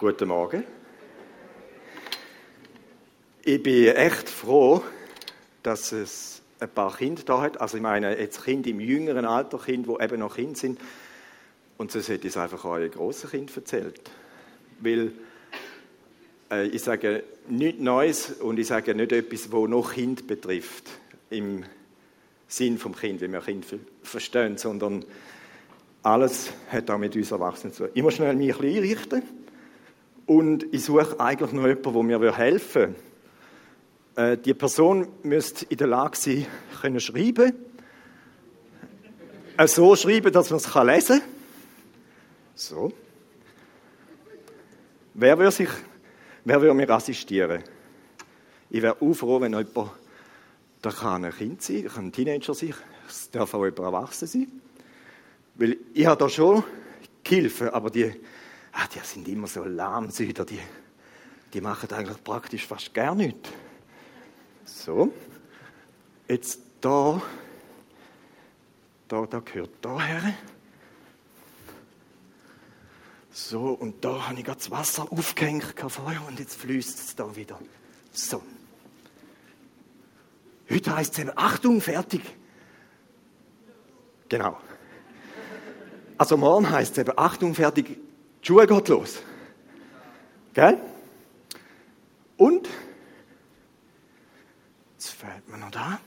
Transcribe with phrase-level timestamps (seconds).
[0.00, 0.64] Guten Morgen.
[3.44, 4.82] Ich bin echt froh,
[5.62, 7.60] dass es ein paar Kinder da hat.
[7.60, 10.80] Also ich meine jetzt Kinder im jüngeren Alter, Kinder, die eben noch Kinder sind.
[11.76, 14.00] Und sonst hätte ich es einfach euren grossen Kind erzählt.
[14.78, 15.12] Weil
[16.50, 20.84] äh, ich sage nichts Neues und ich sage nicht etwas, wo noch Kind betrifft.
[21.28, 21.62] Im
[22.48, 23.66] Sinn vom Kind, wie wir Kind
[24.02, 25.04] verstehen, sondern
[26.02, 27.92] alles hat auch mit uns Erwachsenen zu tun.
[27.92, 29.39] Ich muss schnell mich ein bisschen einrichten
[30.30, 32.94] und ich suche eigentlich noch jemanden, der mir helfen
[34.14, 34.34] würde.
[34.34, 36.46] Äh, die Person müsste in der Lage sein,
[36.80, 37.52] können schreiben.
[39.56, 41.28] Äh, so schreiben, dass man es lesen kann.
[42.54, 42.92] So.
[45.14, 45.68] Wer würde, sich,
[46.44, 47.64] wer würde mir assistieren?
[48.70, 49.90] Ich wäre auch froh, wenn jemand,
[50.80, 52.72] da kann ein Kind sein, kann ein Teenager sein,
[53.08, 54.46] es darf auch jemand erwachsen sein.
[55.56, 56.62] Weil ich habe da schon
[57.24, 58.14] Gehilfen, aber die,
[58.72, 60.60] ach, die sind immer so lahmsüder, die,
[61.52, 63.50] die machen eigentlich praktisch fast gar nichts.
[64.64, 65.12] So,
[66.28, 67.20] jetzt da,
[69.08, 70.34] da, da gehört da her.
[73.32, 77.34] So, und da habe ich gerade das Wasser aufgehängt vorher und jetzt fließt es da
[77.36, 77.58] wieder.
[78.12, 78.42] So.
[80.68, 82.22] Heute heißt es eben, Achtung, fertig.
[84.28, 84.56] Genau.
[86.16, 87.98] Also morgen heißt es eben, Achtung, fertig,
[88.42, 89.22] die Schule geht los.
[90.54, 90.80] Gell?
[92.36, 92.68] Und,
[94.94, 96.00] jetzt fällt mir noch da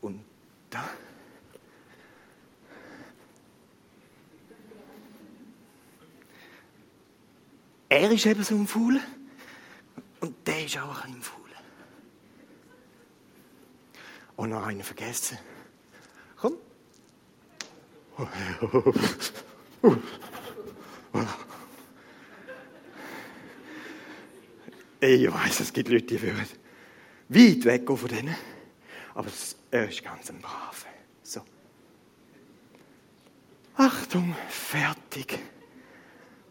[0.00, 0.24] und
[0.70, 0.84] da.
[7.88, 9.00] Er ist eben so ein Faul
[10.20, 11.38] und der ist auch ein Faul.
[14.36, 15.38] Und noch einen vergessen.
[16.36, 16.54] Komm.
[25.00, 26.46] Ich weiß, es gibt Leute, die würden
[27.28, 28.34] weit weggehen von denen.
[29.14, 29.28] Aber
[29.70, 30.86] er ist ganz ein Brave.
[31.22, 31.40] So.
[33.76, 35.38] Achtung, fertig.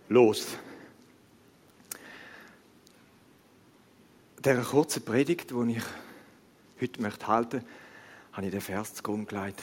[0.09, 0.57] Los.
[4.39, 5.83] Dieser kurzen Predigt, die ich
[6.79, 7.69] heute möchte halten möchte,
[8.31, 9.61] habe ich den Vers zugrunde gelegt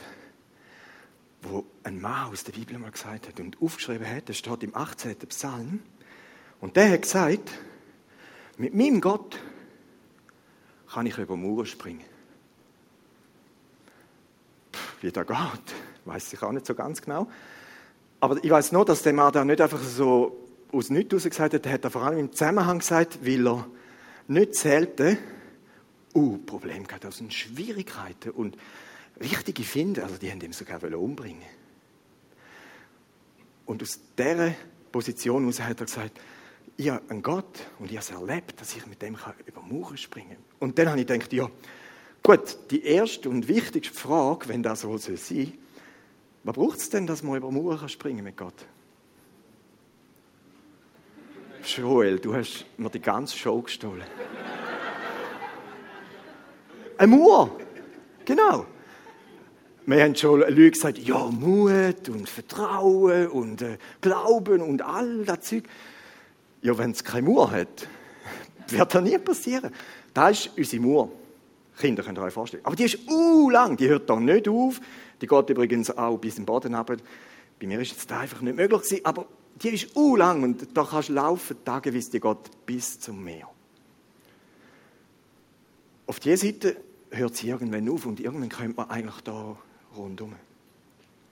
[1.44, 4.74] wo ein Mann aus der Bibel mal gesagt hat und aufgeschrieben hat, das steht im
[4.74, 5.16] 18.
[5.28, 5.80] Psalm.
[6.60, 7.50] Und der hat gesagt,
[8.56, 9.38] mit meinem Gott
[10.92, 12.04] kann ich über Mauern springen.
[14.72, 17.28] Pff, wie das geht, weiß ich auch nicht so ganz genau.
[18.20, 20.40] Aber ich weiß nur, dass der Mann da nicht einfach so
[20.72, 23.66] aus nichts heraus gesagt hat, er hat vor allem im Zusammenhang gesagt, weil er
[24.28, 25.18] nicht selten
[26.14, 28.56] uh, Probleme gehabt, also Schwierigkeiten und
[29.20, 31.42] richtige Finden, also die haben ihn sogar umbringen
[33.66, 34.54] Und aus dieser
[34.92, 36.20] Position heraus hat er gesagt,
[36.76, 39.16] ich habe einen Gott und ich habe es erlebt, dass ich mit dem
[39.46, 40.44] über Mauern springen kann.
[40.58, 41.48] Und dann habe ich gedacht, ja,
[42.22, 45.52] gut, die erste und wichtigste Frage, wenn das so sein soll,
[46.42, 48.66] was braucht es denn, dass man über Mauern springen mit Gott?
[51.64, 54.04] Joel, du hast mir die ganze Show gestohlen.
[56.98, 57.56] Eine Mauer,
[58.24, 58.66] genau.
[59.86, 65.42] Wir haben schon Leute gesagt, ja, Mut und Vertrauen und äh, Glauben und all das
[65.42, 65.64] Zeug.
[66.62, 67.86] Ja, wenn es keine Mauer hat,
[68.68, 69.70] wird das nie passieren.
[70.14, 71.10] Das ist unsere Mauer.
[71.78, 72.64] Kinder könnt ihr euch vorstellen.
[72.64, 74.80] Aber die ist uh lang, die hört da nicht auf.
[75.20, 76.96] Die geht übrigens auch bis im Boden runter.
[77.60, 79.26] Bei mir ist das einfach nicht möglich gewesen, aber
[79.62, 83.48] die ist uh lang und da kannst du laufen, tageweise, die geht bis zum Meer.
[86.06, 86.76] Auf dieser Seite
[87.10, 89.56] hört sie irgendwann auf und irgendwann könnte man eigentlich da
[89.96, 90.34] rundum.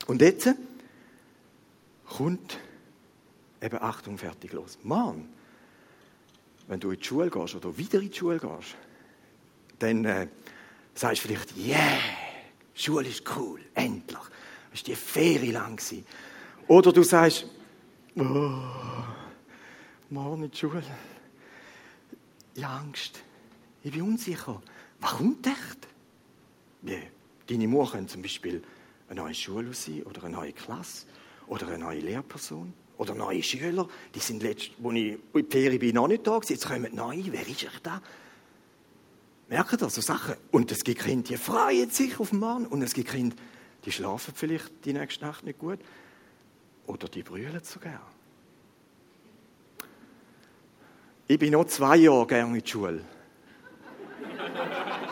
[0.06, 0.48] Und jetzt
[2.06, 2.58] kommt
[3.60, 4.78] eben Achtung, fertig los.
[4.82, 5.28] Mann,
[6.68, 8.76] wenn du in die Schule gehst oder wieder in die Schule gehst,
[9.78, 10.28] dann äh,
[10.94, 11.98] sagst du vielleicht, yeah,
[12.74, 14.18] Schule ist cool, endlich.
[14.72, 15.76] Es war die Ferien lang.
[15.76, 16.06] Gewesen.
[16.68, 17.46] Oder du sagst,
[18.16, 18.22] oh,
[20.10, 20.82] morgen in die Schule.
[22.54, 23.22] Ich habe Angst.
[23.82, 24.62] Ich bin unsicher.
[25.00, 25.46] Was kommt?
[26.84, 27.02] Yeah.
[27.52, 28.62] Deine Mutter könnte zum Beispiel
[29.10, 31.04] eine neue Schule sein oder eine neue Klasse
[31.48, 33.86] oder eine neue Lehrperson oder neue Schüler.
[34.14, 36.54] Die sind letzt, wo ich in die Ferien bin, noch nicht da gewesen.
[36.54, 37.30] Jetzt kommen neue.
[37.30, 38.00] Wer ist ich da?
[39.50, 40.36] Merkt ihr so Sachen?
[40.50, 42.64] Und es gibt Kinder, die freuen sich auf den Mann.
[42.64, 43.36] Und es gibt Kinder,
[43.84, 45.78] die schlafen vielleicht die nächste Nacht nicht gut.
[46.86, 48.00] Oder die brüllen sogar.
[51.28, 53.04] Ich bin noch zwei Jahre gerne in die Schule.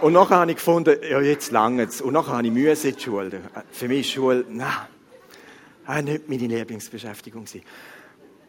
[0.00, 2.00] Und nachher habe ich gefunden, ja, jetzt lange es.
[2.00, 3.42] Und nachher habe ich Mühe in die Schule.
[3.70, 7.44] Für mich ist Schule, nein, nicht meine Lieblingsbeschäftigung.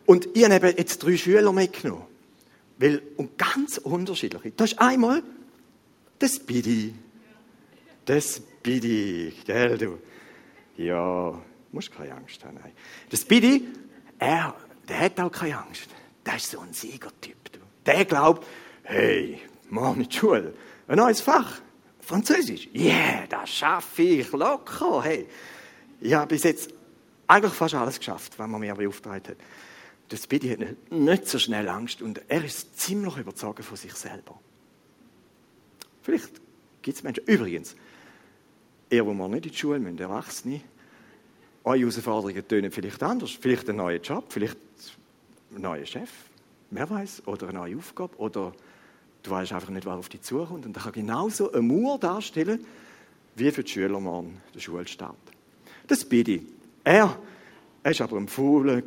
[0.06, 2.06] Und ich habe jetzt drei Schüler mitgenommen.
[2.77, 4.51] Weil, und ganz unterschiedliche.
[4.51, 5.21] Das ist einmal
[6.19, 6.95] das Bidi.
[8.06, 10.00] Das Bidi, gell, du?
[10.77, 11.39] Ja,
[11.71, 12.57] musst keine Angst haben.
[12.62, 12.71] Nein.
[13.09, 13.68] Das Bidi,
[14.18, 14.56] er,
[14.88, 15.89] der hat auch keine Angst.
[16.25, 17.51] Der ist so ein Siegertyp.
[17.51, 17.59] Du.
[17.86, 18.48] Der glaubt,
[18.83, 19.39] hey,
[19.69, 20.53] mach nicht Schule.
[20.88, 21.62] Ein neues Fach.
[22.01, 22.68] Französisch.
[22.74, 25.04] Yeah, das schaffe ich locker.
[25.04, 25.28] Hey.
[26.01, 26.74] Ich habe bis jetzt
[27.28, 29.38] eigentlich fast alles geschafft, was man mir beauftragt hat.
[30.10, 34.38] Das Bidi hat nicht so schnell Angst und er ist ziemlich überzeugt von sich selber.
[36.01, 36.31] Vielleicht
[36.81, 37.24] gibt es Menschen.
[37.25, 37.75] Übrigens,
[38.89, 40.62] ihr, wo man nicht in die Schule müssen, Erwachsene,
[41.63, 43.31] eure Herausforderungen tönen vielleicht anders.
[43.31, 44.57] Vielleicht ein neuer Job, vielleicht
[45.56, 46.10] ein neuer Chef,
[46.72, 48.54] wer weiß, oder eine neue Aufgabe, oder
[49.24, 50.66] du weißt einfach nicht, was auf dich zukommt.
[50.66, 52.66] Und das kann genauso eine Mauer darstellen,
[53.36, 55.16] wie für die Schüler morgen der Schulstart.
[55.88, 56.46] Das Bidi.
[56.84, 57.18] Er,
[57.84, 58.82] er ist aber ein fauler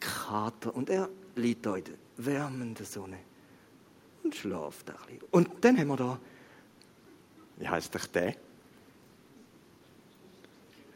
[0.00, 3.18] Kater und er liegt da in der wärmenden Sonne
[4.22, 5.22] und schläft ein bisschen.
[5.30, 6.18] Und dann haben wir da,
[7.58, 8.34] wie heißt der der?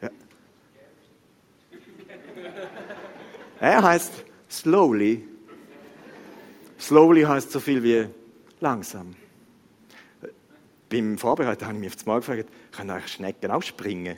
[0.01, 0.09] Ja.
[3.59, 4.11] Er heißt
[4.49, 5.27] Slowly.
[6.79, 8.07] Slowly heißt so viel wie
[8.59, 9.15] langsam.
[10.89, 14.17] Beim Vorbereiten habe ich mich auf das Mal gefragt, können eigentlich Schnecken auch springen?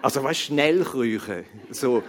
[0.00, 1.44] Also was schnell kriechen.
[1.70, 2.02] So,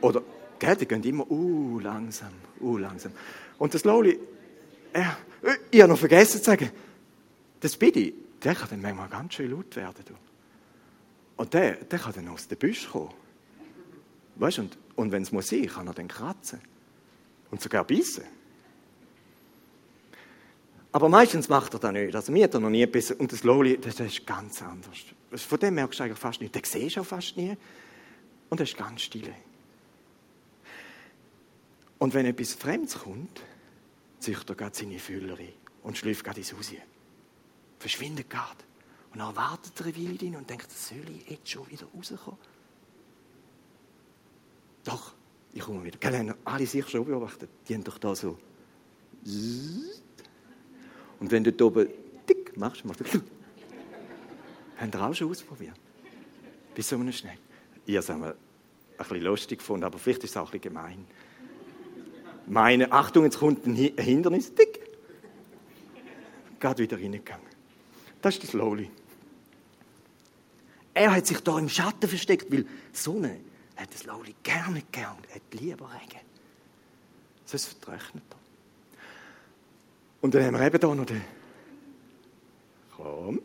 [0.00, 0.22] oder,
[0.58, 3.12] gell, die gehen immer, uh, langsam, uh, langsam.
[3.58, 4.18] Und das Slowly,
[4.92, 5.16] er,
[5.70, 6.70] ich habe noch vergessen zu sagen,
[7.60, 10.04] das Bidi, der kann dann manchmal ganz schön laut werden.
[10.06, 10.14] Du.
[11.36, 13.12] Und der, der kann dann aus den Büschen kommen.
[14.36, 16.60] Weißt, und, und wenn es muss sein, kann er dann kratzen.
[17.50, 18.24] Und sogar beißen.
[20.96, 22.16] Aber meistens macht er das nicht.
[22.16, 23.18] Also mir hat er noch nie gebissen.
[23.18, 24.96] Und das Loli, das, ist ganz anders.
[25.30, 26.54] Von dem merkst du eigentlich fast nicht.
[26.54, 27.54] Den siehst du auch fast nie.
[28.48, 29.30] Und er ist ganz still.
[31.98, 33.42] Und wenn etwas Fremdes kommt,
[34.20, 35.52] zieht er gerade seine Füller ein
[35.82, 36.72] und schläft gerade ins Haus.
[37.78, 38.64] Verschwindet gerade.
[39.12, 42.40] Und dann wartet er eine Weile und denkt, soll ich jetzt schon wieder rauskommen?
[44.84, 45.12] Doch,
[45.52, 45.98] ich komme wieder.
[45.98, 47.50] Gell, haben alle sich schon beobachtet?
[47.68, 48.38] Die haben doch da so.
[51.20, 51.88] Und wenn du da oben
[52.28, 53.20] dick machst, machst du.
[54.76, 55.76] Haben ihr auch schon ausprobiert?
[56.74, 57.38] Bei so einem Schneck.
[57.86, 58.34] Ich habe es ein
[58.98, 61.06] bisschen lustig gefunden, aber vielleicht ist es auch ein bisschen gemein.
[62.46, 64.80] Meine, Achtung, jetzt kommt ein Hindernis, dick.
[66.60, 67.46] Gerade wieder reingegangen.
[68.20, 68.90] Das ist das Loli.
[70.94, 73.40] Er hat sich da im Schatten versteckt, weil Sonne
[73.76, 76.24] hat das Loli gerne gern, hat lieber Regen.
[77.44, 78.45] Sonst vertrocknet er.
[80.20, 81.22] Und dann haben wir eben hier noch den.
[82.96, 83.40] Komm.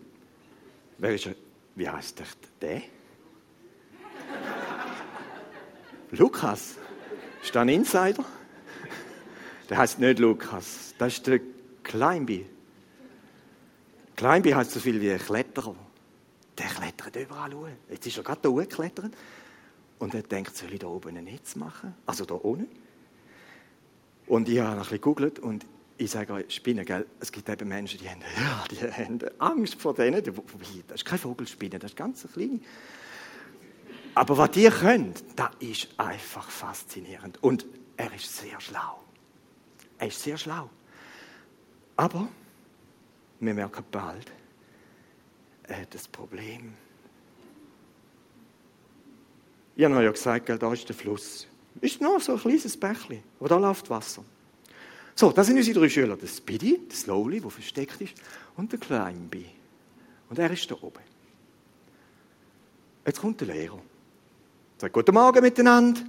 [0.98, 1.36] Wer ist er?
[1.76, 2.26] Wie heißt der?
[2.62, 2.82] Der?
[6.12, 6.76] Lukas.
[7.42, 8.24] Ist das ein Insider?
[9.70, 10.94] Der heißt nicht Lukas.
[10.98, 11.40] Das ist der
[11.84, 12.46] Kleinbi.
[14.16, 15.76] Kleinbi heißt so viel wie ein Kletterer.
[16.58, 17.68] Der klettert überall hoch.
[17.90, 19.14] Jetzt ist er gerade hier hochgeklettert.
[20.00, 21.96] Und er denkt, soll ich da oben ein Netz machen?
[22.06, 22.68] Also da ohne.
[24.28, 25.66] Und ich habe ein bisschen gegoogelt und
[26.02, 27.06] ich sage euch, Spinnen, gell?
[27.20, 30.24] es gibt eben Menschen, die haben, ja, die haben Angst vor denen.
[30.24, 32.60] Das ist keine Vogelspinne, das ist ganz klein.
[34.16, 37.42] Aber was die können, das ist einfach faszinierend.
[37.44, 37.66] Und
[37.98, 39.04] er ist sehr schlau.
[40.00, 40.70] Er ist sehr schlau.
[41.96, 42.28] Aber
[43.40, 44.32] wir merken bald,
[45.64, 46.74] er hat das Problem.
[49.76, 51.48] Ich habe ja gesagt, da ist der Fluss.
[51.80, 54.26] Ist noch so ein kleines Bächli, wo da läuft Wasser.
[55.16, 56.16] So, das sind unsere drei Schüler.
[56.16, 58.14] Der Speedy, der Slowly, der versteckt ist,
[58.56, 59.46] und der Kleinby.
[60.30, 61.02] Und er ist da oben.
[63.06, 63.80] Jetzt kommt der Lehrer.
[64.78, 66.02] Sagt, guten Morgen miteinander.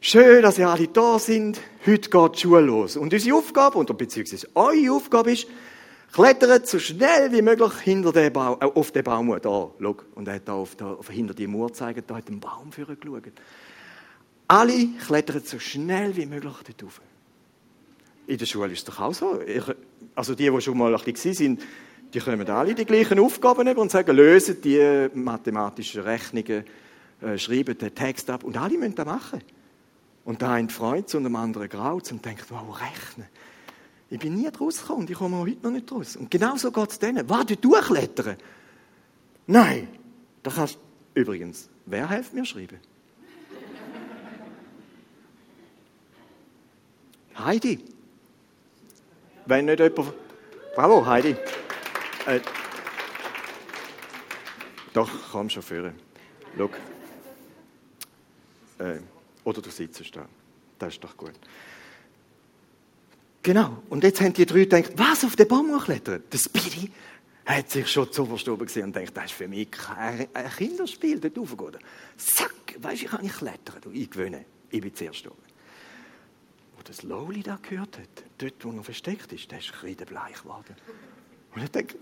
[0.00, 1.60] Schön, dass ihr alle da sind.
[1.84, 2.96] Heute geht die Schule los.
[2.96, 5.46] Und unsere Aufgabe, oder beziehungsweise eure Aufgabe ist,
[6.12, 9.28] klettert so schnell wie möglich hinter den Baum, äh, auf den Baum.
[9.40, 9.96] Da, schau.
[10.14, 12.72] Und er hat da, auf, da auf, hinter die Mauer gezeigt, da hat ein Baum
[12.72, 13.32] für geschaut.
[14.48, 17.00] Alle klettern so schnell wie möglich dort rauf.
[18.26, 19.40] In der Schule ist es doch auch so.
[19.40, 19.62] Ich,
[20.14, 21.62] also die, die schon mal ein bisschen sind,
[22.12, 26.64] die kommen alle die gleichen Aufgaben über und sagen, lösen die mathematischen Rechnungen,
[27.20, 28.44] äh, schreiben den Text ab.
[28.44, 29.40] Und alle müssen das machen.
[30.24, 33.28] Und der eine freut und der andere graut und denkt, wow, rechnen.
[34.08, 36.16] Ich bin nie draus gekommen und ich komme heute noch nicht draus.
[36.16, 37.28] Und genau so geht es denen.
[37.28, 38.36] Warte, durchklettern?
[39.46, 39.88] Nein.
[40.42, 40.78] Da kannst
[41.14, 42.78] übrigens, wer hilft mir schreiben?
[47.38, 47.80] Heidi.
[49.46, 50.12] Wenn nicht jemand.
[50.74, 51.36] Bravo, Heidi.
[52.26, 52.40] Äh,
[54.92, 55.94] doch, komm schon führen.
[56.56, 56.70] Schau.
[58.78, 58.98] Äh,
[59.44, 60.26] oder du sitzt da.
[60.78, 61.32] Das ist doch gut.
[63.42, 63.82] Genau.
[63.88, 66.24] Und jetzt haben die drei gedacht, was, auf den Baum klettern?
[66.32, 66.90] Der Speedy
[67.46, 70.26] hat sich schon zu oben gesehen und denkt, das ist für mich kein
[70.58, 71.78] Kinderspiel, dort raufgehen.
[72.16, 74.44] Zack, weisst du, ich kann nicht klettern, du, ich gewöhne.
[74.70, 75.45] Ich bin zuerst oben.
[76.86, 80.76] Das Lowly da gehört hat, dort, wo er versteckt ist, der ist kreidebleich geworden.
[81.54, 81.96] Und er denkt,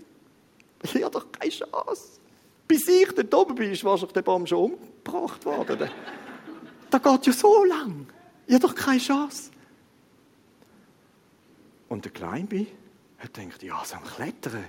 [0.83, 2.19] ich habe doch keine Chance.
[2.67, 5.89] Bis ich dort oben bin, ist wahrscheinlich der Baum schon umgebracht worden.
[6.91, 8.05] Das geht ja so lang.
[8.45, 9.51] Ich habe doch keine Chance.
[11.89, 12.67] Und der Kleinbi
[13.17, 14.65] hat gedacht, ja, so ein Klettern,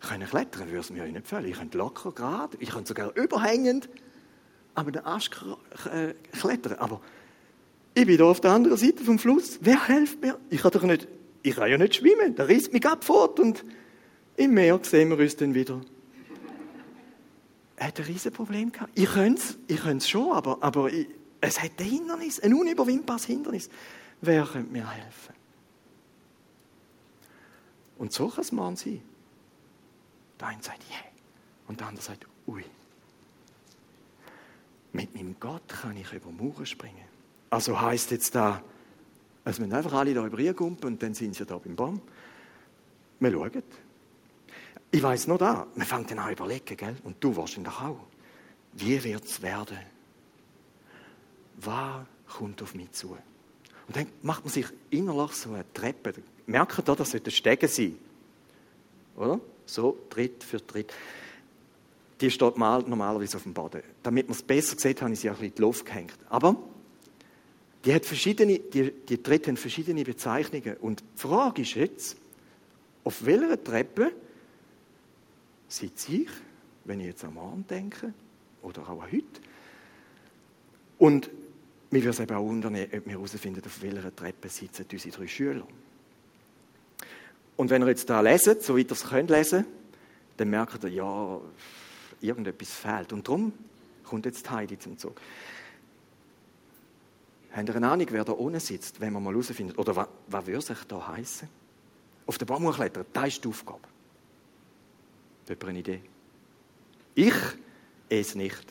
[0.00, 1.46] können klettern würde es mir ja nicht gefallen.
[1.46, 3.88] Ich könnte locker gerade, ich könnte sogar überhängend
[4.76, 5.30] aber den Ast
[6.32, 6.78] klettern.
[6.78, 7.00] Aber
[7.96, 9.58] ich bin hier auf der anderen Seite vom Fluss.
[9.62, 10.38] Wer hilft mir?
[10.50, 11.08] Ich kann doch nicht,
[11.42, 12.34] ich kann ja nicht schwimmen.
[12.34, 13.64] Da reißt mich ab fort und
[14.36, 15.80] im Meer sehen wir uns dann wieder.
[17.76, 18.92] Er hat ein riesen Problem gehabt.
[18.94, 21.06] Ich könnte es, ich schon, aber, aber ich,
[21.40, 23.70] es hat ein Hindernis, ein unüberwindbares Hindernis.
[24.20, 25.34] Wer könnte mir helfen?
[27.96, 29.00] Und so kann es mal sein.
[30.38, 31.00] Der eine sagt, yeah.
[31.66, 32.62] Und der andere sagt, ui.
[34.92, 37.15] Mit meinem Gott kann ich über Mauern springen.
[37.50, 38.62] Also heißt jetzt da,
[39.44, 42.00] also wir einfach alle da rübergumpen und dann sind sie da beim Baum.
[43.20, 43.62] Wir schauen.
[44.90, 46.96] Ich weiß noch da, man fängt dann an überlegen, gell?
[47.04, 48.00] und du wahrscheinlich auch.
[48.72, 49.78] Wie wird es werden?
[51.56, 53.16] Was kommt auf mich zu?
[53.86, 56.14] Und dann macht man sich innerlich so eine Treppe.
[56.46, 57.98] Merkt ihr, das sollte Stege sein.
[59.16, 59.40] Oder?
[59.64, 60.92] So, Tritt für Tritt.
[62.20, 63.82] Die steht mal normalerweise auf dem Boden.
[64.02, 66.18] Damit man es besser sieht, habe ich sie auch in die Luft gehängt.
[66.28, 66.56] Aber
[67.86, 70.76] die, hat verschiedene, die, die Tritte haben verschiedene Bezeichnungen.
[70.78, 72.16] Und die Frage ist jetzt,
[73.04, 74.10] auf welcher Treppe
[75.68, 76.28] sitze ich,
[76.84, 78.12] wenn ich jetzt am Abend denke,
[78.62, 79.24] oder auch heute.
[80.98, 81.30] Und
[81.90, 85.28] mich würde es eben auch wundern, ob wir herausfinden, auf welcher Treppe sitzen unsere drei
[85.28, 85.66] Schüler.
[87.56, 89.64] Und wenn ihr jetzt da leset, so wie ihr es könnt lesen,
[90.36, 91.40] dann merkt ihr, ja,
[92.20, 93.12] irgendetwas fehlt.
[93.12, 93.52] Und darum
[94.02, 95.20] kommt jetzt Heidi zum Zug.
[97.56, 99.78] Habt ihr eine Ahnung, wer da unten sitzt, wenn man mal herausfindet?
[99.78, 101.48] Oder was, würde sich da heißen?
[102.26, 103.80] Auf den Baum klettern, das ist die Aufgabe.
[105.48, 106.02] Habt ihr eine Idee?
[107.14, 107.34] Ich
[108.10, 108.62] es nicht.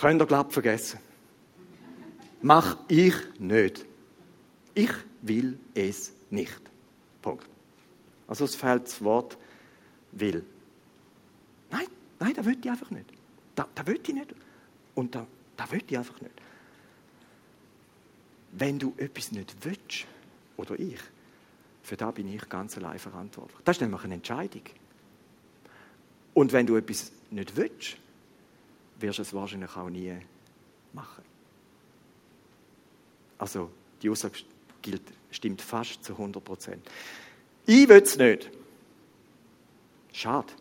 [0.00, 1.00] Könnt ihr glatt vergessen.
[2.40, 3.84] Mach ich nicht.
[4.74, 6.62] Ich will es nicht.
[7.20, 7.46] Punkt.
[8.28, 9.36] Also es fehlt das Wort
[10.12, 10.42] will.
[11.70, 11.86] Nein,
[12.18, 13.17] nein, da will ich einfach nicht.
[13.58, 14.32] Da, da will ich nicht.
[14.94, 16.34] Und da, da will ich einfach nicht.
[18.52, 20.06] Wenn du etwas nicht willst,
[20.56, 21.00] oder ich,
[21.82, 23.58] für das bin ich ganz allein verantwortlich.
[23.64, 24.62] Das ist nämlich eine Entscheidung.
[26.34, 27.96] Und wenn du etwas nicht willst,
[29.00, 30.14] wirst du es wahrscheinlich auch nie
[30.92, 31.24] machen.
[33.38, 33.72] Also
[34.02, 34.38] die Aussage
[34.82, 36.88] gilt, stimmt fast zu 100 Prozent.
[37.66, 38.50] Ich will es nicht.
[40.12, 40.52] Schade.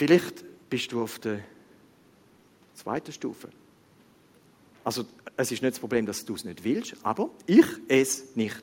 [0.00, 1.40] Vielleicht bist du auf der
[2.72, 3.50] zweiten Stufe.
[4.82, 5.04] Also
[5.36, 8.62] es ist nicht das Problem, dass du es nicht willst, aber ich es nicht.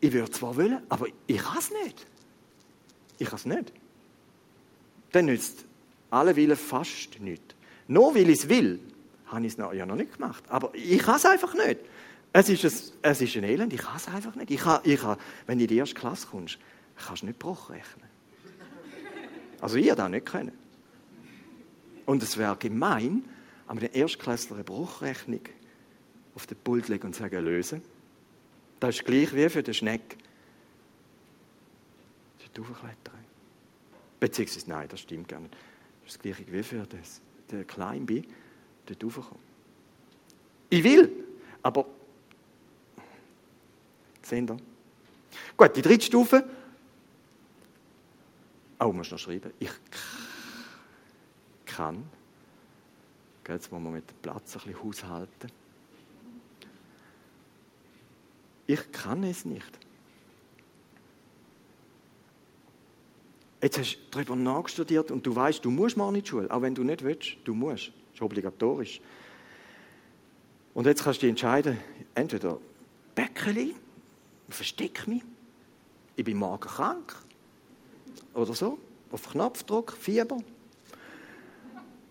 [0.00, 2.06] Ich würde zwar wollen, aber ich kann es nicht.
[3.18, 3.72] Ich kann es nicht.
[5.12, 5.66] Dann nützt
[6.10, 7.54] alle Willen fast nichts.
[7.86, 8.80] Nur weil ich es will,
[9.26, 10.42] habe ich es ja noch nicht gemacht.
[10.48, 11.78] Aber ich kann es einfach nicht.
[12.32, 14.50] Es ist, ein, es ist ein Elend, ich kann es einfach nicht.
[14.50, 15.16] Ich kann, ich kann,
[15.46, 16.58] wenn du in die erste Klasse kommst,
[16.96, 18.08] kannst du nicht Bruch rechnen.
[19.60, 20.52] Also ich das nicht können.
[22.06, 23.24] Und es wäre gemein,
[23.66, 25.40] aber den Erstklässler eine Bruchrechnung
[26.34, 27.82] auf den Pult legen und sagen, lösen.
[28.80, 30.16] Das ist gleich wie für den Schneck.
[32.54, 33.24] Das Aufklettern.
[34.20, 35.52] Beziehungsweise, nein, das stimmt gar nicht.
[35.52, 37.20] Das ist das gleiche wie für das,
[37.50, 38.24] den Kleinbi,
[38.86, 39.42] dort raufkommen.
[40.70, 41.12] Ich will,
[41.62, 41.86] aber
[44.28, 44.56] Seht ihr?
[45.56, 46.44] Gut, die dritte Stufe.
[48.78, 49.52] Oh, muss noch schreiben.
[49.58, 49.70] Ich
[51.64, 52.04] kann.
[53.48, 55.50] Jetzt wollen wir mit dem Platz ein bisschen haushalten.
[58.66, 59.78] Ich kann es nicht.
[63.62, 66.60] Jetzt hast du darüber nachstudiert und du weißt, du musst mal in die Schule, auch
[66.60, 67.88] wenn du nicht willst, du musst.
[67.88, 69.00] Das ist obligatorisch.
[70.74, 71.78] Und jetzt kannst du dich entscheiden,
[72.14, 72.60] entweder
[74.48, 75.22] Bäckeli, verstecke mich,
[76.16, 77.14] ich bin morgen krank
[78.34, 78.78] oder so,
[79.10, 80.38] auf Knopfdruck, Fieber.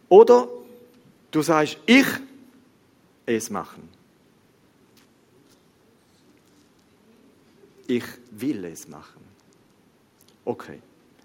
[0.10, 0.48] Oder
[1.32, 2.08] du sagst, ich
[3.26, 3.90] es machen.
[7.88, 9.22] ich will es machen.
[10.46, 10.80] Okay,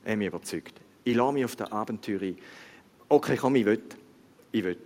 [0.04, 0.80] er mich überzeugt.
[1.04, 2.38] Ich lasse mich auf das Abenteuer ein.
[3.08, 3.82] Okay, komm, ich will.
[4.52, 4.78] Ich will.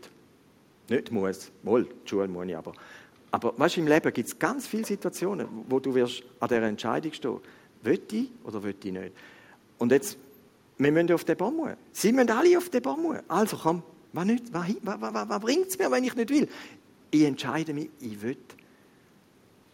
[0.89, 1.51] Nicht muss.
[1.63, 2.73] Wohl, die Schule muss ich aber.
[3.31, 7.13] Aber weißt im Leben gibt es ganz viele Situationen, wo du wirst an dieser Entscheidung
[7.13, 7.41] stehen
[7.83, 9.13] Will ich oder will ich nicht?
[9.79, 10.19] Und jetzt,
[10.79, 11.75] wir müssen auf den Baum.
[11.93, 13.19] Sie müssen alle auf den Baum.
[13.29, 16.49] Also komm, was, was, was, was, was bringt es mir, wenn ich nicht will?
[17.11, 18.37] Ich entscheide mich, ich will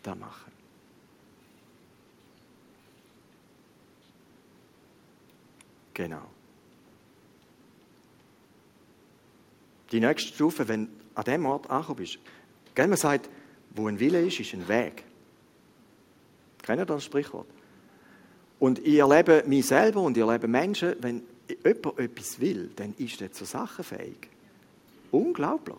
[0.02, 0.52] das machen.
[5.94, 6.22] Genau.
[9.90, 12.18] Die nächste Stufe, wenn du an dem Ort angekommen bist,
[12.76, 13.28] man sagt,
[13.74, 15.04] wo ein Wille ist, ist ein Weg.
[16.62, 17.46] Kennt ihr das Sprichwort?
[18.58, 21.22] Und ich erlebe mich selber und ich erlebe Menschen, wenn
[21.64, 24.28] jemand etwas will, dann ist er zur Sache fähig.
[25.10, 25.78] Unglaublich.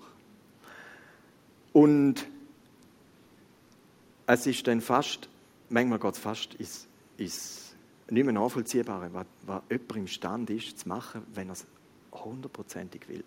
[1.71, 2.27] Und
[4.27, 5.29] es ist dann fast,
[5.69, 7.73] manchmal geht es fast ins, ins
[8.09, 11.65] nicht mehr Nachvollziehbare, was, was jemand imstande ist zu machen, wenn er es
[12.11, 13.23] hundertprozentig will.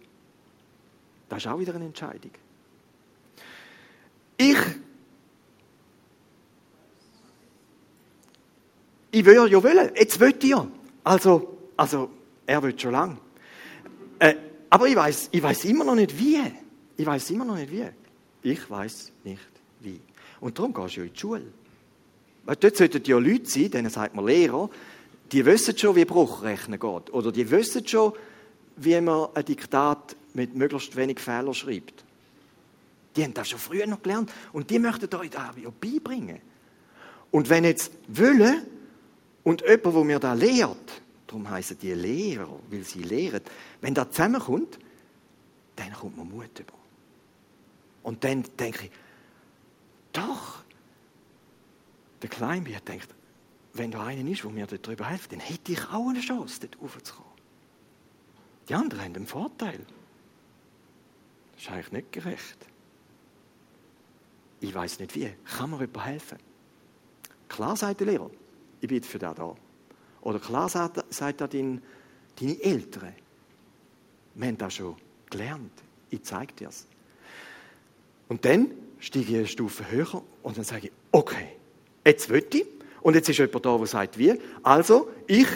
[1.29, 2.31] Das ist auch wieder eine Entscheidung.
[4.37, 4.59] Ich,
[9.11, 10.67] ich will ja wollen, jetzt ich ja.
[11.05, 12.11] Also, also
[12.47, 13.17] er will schon lange.
[14.19, 14.35] Äh,
[14.71, 16.41] aber ich weiß ich weiß immer noch nicht wie.
[16.97, 17.87] Ich weiß immer noch nicht wie.
[18.43, 19.49] Ich weiß nicht
[19.81, 20.01] wie.
[20.41, 21.47] Und darum gehst du ja in die Schule.
[22.45, 24.71] Weil dort sollten ja Leute sein, denen sagt man Lehrer,
[25.33, 27.13] die wissen schon, wie Bruchrechnen geht.
[27.13, 28.13] Oder die wissen schon,
[28.77, 32.05] wie man ein Diktat mit möglichst wenig Fehlern schreibt.
[33.17, 36.41] Die haben das schon früher noch gelernt und die möchten euch das auch beibringen.
[37.31, 38.67] Und wenn jetzt wollen
[39.43, 43.43] und jemand, der mir da lehrt, darum heißen die Lehrer, weil sie lehren,
[43.81, 44.79] wenn das zusammenkommt,
[45.77, 46.73] dann kommt man Mut über.
[48.03, 48.91] Und dann denke ich,
[50.13, 50.63] doch,
[52.23, 53.09] der Kleinbier denkt,
[53.75, 56.81] wenn da einer ist, der mir darüber hilft, dann hätte ich auch eine Chance, dort
[56.81, 57.33] raufzukommen.
[58.69, 59.81] Die anderen haben einen Vorteil.
[61.55, 62.67] Das ist eigentlich nicht gerecht.
[64.61, 65.33] Ich weiß nicht wie.
[65.45, 66.39] Kann mir jemand helfen?
[67.49, 68.31] Klar sagt der Lehrer,
[68.81, 69.55] ich bin für das da.
[70.23, 71.83] Oder klar sagt, sagt da dein,
[72.41, 73.15] deine Eltern,
[74.35, 74.97] wir haben das schon
[75.31, 75.73] gelernt.
[76.11, 76.87] Ich zeige dir es.
[78.29, 81.49] Und dann steige ich eine Stufe höher und dann sage ich, okay,
[82.05, 82.67] jetzt will ich.
[83.03, 84.35] Und jetzt ist jemand da, der sagt, wie.
[84.63, 85.47] Also, ich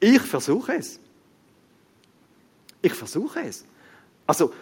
[0.00, 0.98] Ich versuche es.
[2.82, 3.64] Ich versuche es.
[4.26, 4.52] Also,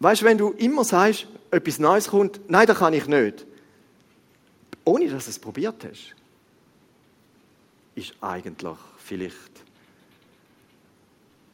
[0.00, 3.46] weißt du, wenn du immer sagst, etwas Neues kommt, nein, das kann ich nicht,
[4.84, 6.14] ohne dass du es probiert hast,
[7.94, 9.34] ist eigentlich vielleicht,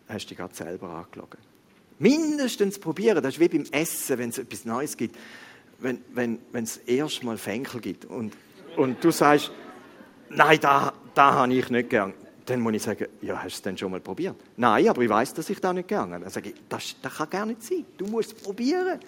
[0.08, 1.38] hast du dich gerade selber angelogen.
[1.98, 5.16] Mindestens probieren, das ist wie beim Essen, wenn es etwas Neues gibt,
[5.78, 8.32] wenn, wenn, wenn es erst mal Fenkel gibt und,
[8.76, 9.50] und du sagst,
[10.30, 12.14] nein, da, da habe ich nicht gern
[12.50, 14.36] dann muss ich sagen, ja, hast du es denn schon mal probiert?
[14.56, 16.20] Nein, aber ich weiß, dass ich da nicht gegangen.
[16.20, 17.86] Dann sage ich, das, das kann gar nicht sein.
[17.96, 18.98] Du musst es probieren.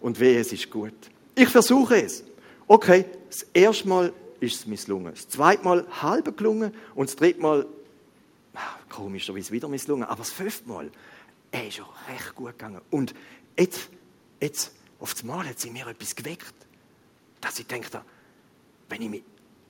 [0.00, 0.94] Und weh, es ist gut.
[1.34, 2.24] Ich versuche es.
[2.66, 5.12] Okay, das erste Mal ist es misslungen.
[5.14, 7.66] Das zweite Mal halb gelungen und das dritte Mal,
[8.54, 10.90] ah, komischerweise wieder misslungen, aber das fünfte Mal,
[11.50, 12.80] er ist schon recht gut gegangen.
[12.90, 13.14] Und
[13.58, 13.88] jetzt,
[14.40, 16.54] jetzt, auf das Mal hat sie mir etwas geweckt,
[17.40, 18.02] dass ich denke,
[18.88, 19.22] wenn ich, mich,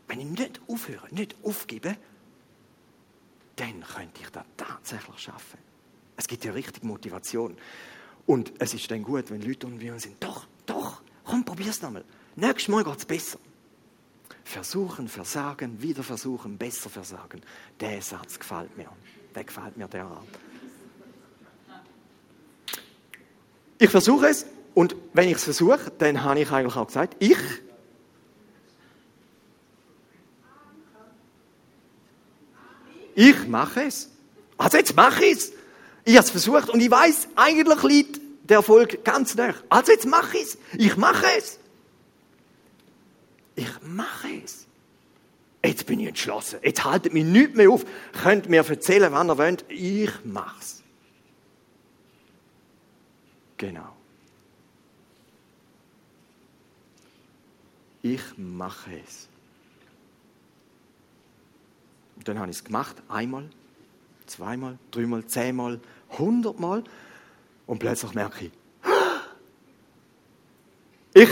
[0.09, 1.97] wenn ich nicht aufhöre, nicht aufgebe,
[3.61, 5.59] dann könnte ich das tatsächlich schaffen.
[6.17, 7.57] Es gibt ja richtig Motivation.
[8.27, 12.05] Und es ist dann gut, wenn Leute um uns sind, doch, doch, komm, probier's nochmal.
[12.37, 13.39] Nächstes Mal geht es besser.
[14.45, 17.41] Versuchen, versagen, wieder versuchen, besser versagen.
[17.79, 18.89] Der Satz gefällt mir.
[19.35, 20.27] Der gefällt mir derart.
[23.79, 27.37] Ich versuche es und wenn ich es versuche, dann habe ich eigentlich auch gesagt, ich
[33.21, 34.09] Ich mache es.
[34.57, 35.53] Also jetzt mache ich es.
[36.07, 39.53] Ich habe es versucht und ich weiß, eigentlich liegt der Erfolg ganz nah.
[39.69, 40.59] Also jetzt mache ich es.
[40.79, 41.59] Ich mache es.
[43.57, 44.67] Ich mache es.
[45.63, 46.61] Jetzt bin ich entschlossen.
[46.63, 47.85] Jetzt haltet mich nichts mehr auf.
[48.23, 49.67] Könnt mir erzählen, wann ihr wollt.
[49.69, 50.83] Ich mache es.
[53.59, 53.95] Genau.
[58.01, 59.30] Ich mache es.
[62.21, 63.49] Und dann habe ich es gemacht, einmal,
[64.27, 65.81] zweimal, dreimal, zehnmal,
[66.19, 66.85] hundertmal.
[67.67, 68.53] Und plötzlich merke ich,
[71.15, 71.31] ich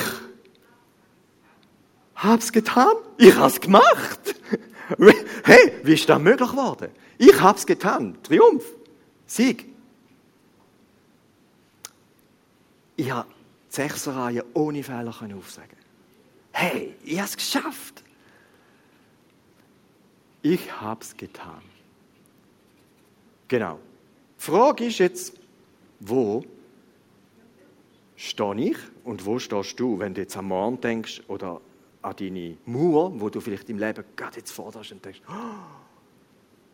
[2.15, 4.35] habe es getan, ich habe es gemacht.
[5.45, 6.89] Hey, wie ist das möglich geworden?
[7.19, 8.17] Ich habe es getan.
[8.23, 8.65] Triumph,
[9.27, 9.67] Sieg.
[12.97, 13.29] Ich habe
[13.71, 15.77] die Sechserreihe ohne Fehler aufsagen
[16.53, 18.03] Hey, ich habe es geschafft.
[20.43, 21.63] Ich habe es getan.
[23.49, 23.79] Genau.
[24.39, 25.35] Die Frage ist jetzt,
[26.01, 26.45] wo
[28.17, 31.61] stehe ich und wo stehst du, wenn du jetzt am Morgen denkst oder
[32.03, 35.33] an deine Mauer, wo du vielleicht im Leben gerade jetzt forderst und denkst, oh,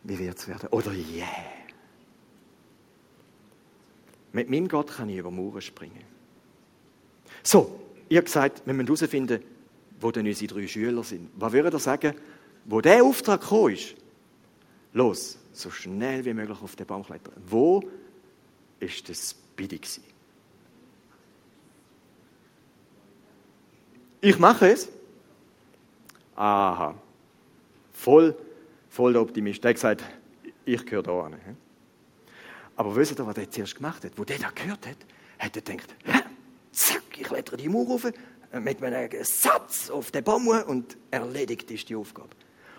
[0.03, 0.69] wie wird es werden?
[0.69, 1.27] Oder yeah.
[4.33, 6.03] Mit meinem Gott kann ich über Mauern springen.
[7.41, 9.41] So, ich habe gesagt, wir müssen herausfinden,
[9.99, 11.29] wo denn unsere drei Schüler sind.
[11.35, 12.15] Was würde er sagen,
[12.65, 13.95] wo der Auftrag gekommen ist?
[14.93, 17.33] Los, so schnell wie möglich auf den Baum klettern.
[17.47, 17.83] Wo
[18.79, 20.03] ist das Speedy gewesen?
[24.21, 24.89] Ich mache es.
[26.35, 26.95] Aha.
[27.93, 28.35] Voll,
[28.89, 29.63] voll der Optimist.
[29.63, 30.03] Der hat gesagt,
[30.65, 31.35] ich gehöre da an.
[32.75, 34.13] Aber wisst ihr, was der zuerst gemacht hat?
[34.17, 34.97] Wo der da gehört hat,
[35.39, 35.95] hat er gedacht,
[36.71, 41.71] zack, ich klettere die Mauer rauf, äh, mit einem Satz auf den Baum und erledigt
[41.71, 42.29] ist die Aufgabe.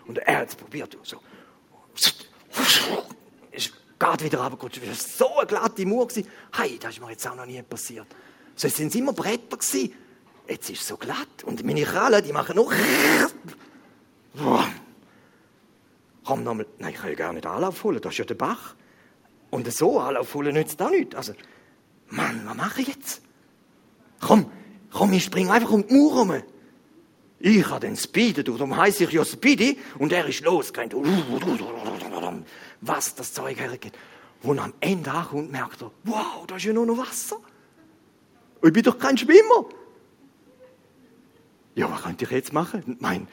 [0.07, 0.97] Und er hat es probiert.
[1.03, 1.19] So.
[3.53, 4.81] Ist gerade wieder runtergerutscht.
[4.83, 6.09] Es war so eine glatte Mauer.
[6.53, 8.07] Hey, das ist mir jetzt auch noch nie passiert.
[8.55, 9.93] So, es sind immer Bretter gewesen.
[10.49, 11.45] Jetzt ist es so glatt.
[11.45, 12.73] Und meine Krallen, die machen noch.
[16.25, 16.67] Komm nochmal.
[16.79, 18.01] Nein, ich kann ja gar nicht Anlauf holen.
[18.01, 18.75] Das ist ja der Bach.
[19.51, 21.15] Und so Anlauf holen nützt auch nichts.
[21.15, 21.35] Also,
[22.09, 23.23] Mann, was mache ich jetzt?
[24.21, 24.51] Komm,
[24.91, 26.43] komm, ich springe einfach um die Mauer rum.
[27.39, 30.95] Ich habe den Speedy, darum heiße ich ja Speedy, und er ist losgerannt.
[32.81, 33.93] Was das Zeug hergeht.
[34.43, 37.37] Und am Ende ankommt, merkt er, wow, da ist ja nur noch Wasser.
[38.63, 39.67] Ich bin doch kein Schwimmer.
[41.75, 42.97] Ja, was könnte ich jetzt machen?
[43.01, 43.29] Mein,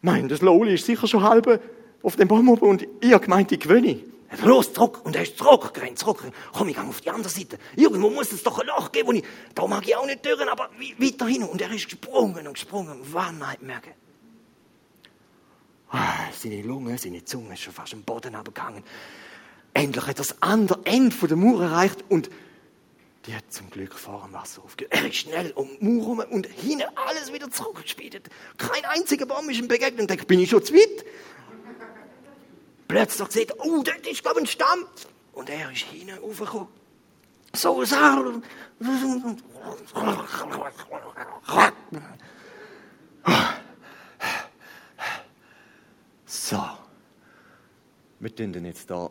[0.00, 1.60] mein, das Loli ist sicher schon halb
[2.02, 3.98] auf dem Baum oben und habe gemeint, ich gewinne.
[4.42, 5.00] Los, zurück.
[5.04, 6.34] Und er ist zurückgerannt, zurückgerannt.
[6.52, 7.58] Komm, ich gehe auf die andere Seite.
[7.76, 10.48] Irgendwo muss es doch ein Loch geben, wo ich, da mag ich auch nicht hören,
[10.48, 11.44] aber weiter hin.
[11.44, 12.98] Und er ist gesprungen und gesprungen.
[13.12, 13.92] Wann hat merken.
[15.90, 18.82] Ah, seine Lunge, seine Zunge ist schon fast am Boden abgehangen.
[19.74, 22.30] Endlich hat er das andere Ende der Mauer erreicht und
[23.26, 24.92] die hat zum Glück vor dem Wasser aufgehört.
[24.92, 28.28] Er ist schnell um die Mauer rum und hinten alles wieder zurückgespielt.
[28.58, 31.04] Kein einziger Baum ist ihm begegnet und denkt, bin ich schon zu weit?
[32.94, 34.86] Plötzlich sieht oh, dort ist, ein Stamm.
[35.32, 36.68] Und er ist hinten raufgekommen.
[37.52, 37.96] So, so.
[46.24, 46.64] So.
[48.20, 49.10] Wir tun den jetzt da.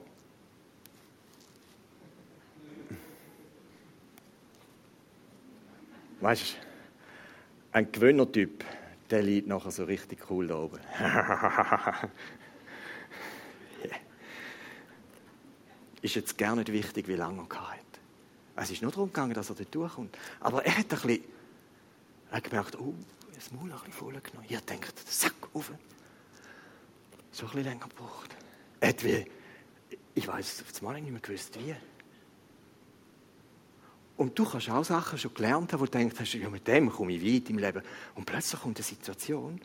[6.22, 6.56] Weißt du,
[7.74, 8.64] ein Gewöhnertyp,
[9.10, 10.80] der liegt nachher so richtig cool da oben.
[16.04, 17.80] ist jetzt gar nicht wichtig, wie lange er hat.
[18.56, 20.16] Es ist nur darum gegangen, dass er dort durchkommt.
[20.40, 21.24] Aber er hat ein bisschen
[22.30, 22.96] er hat gemerkt, oh,
[23.36, 24.48] das Maul ein bisschen voll genommen.
[24.50, 25.72] Er denkt, zack, auf.
[27.32, 28.36] So ein bisschen länger gebraucht.
[28.80, 28.96] Er
[30.16, 31.76] ich weiß das Mal nicht mehr gewusst, wie.
[34.18, 37.14] Und du kannst auch Sachen schon gelernt haben, wo du denkst, ja, mit dem komme
[37.14, 37.84] ich weit im Leben.
[38.16, 39.62] Und plötzlich kommt eine Situation,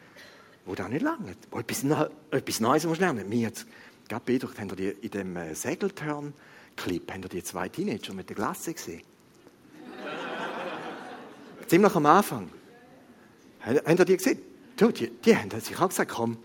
[0.67, 3.27] wo das nicht lange, wo etwas, Neues musst lernen.
[3.31, 3.67] Mir jetzt
[4.09, 8.29] Gerade beeindruckt, habt ihr die, in dem äh, Segeltörn-Clip, habt ihr die zwei Teenager mit
[8.31, 9.03] der Glasse gesehen?
[11.67, 12.51] Ziemlich am Anfang.
[13.61, 14.39] Habt ihr die gesehen?
[14.77, 16.39] Du, die, die haben sich auch gesagt, komm,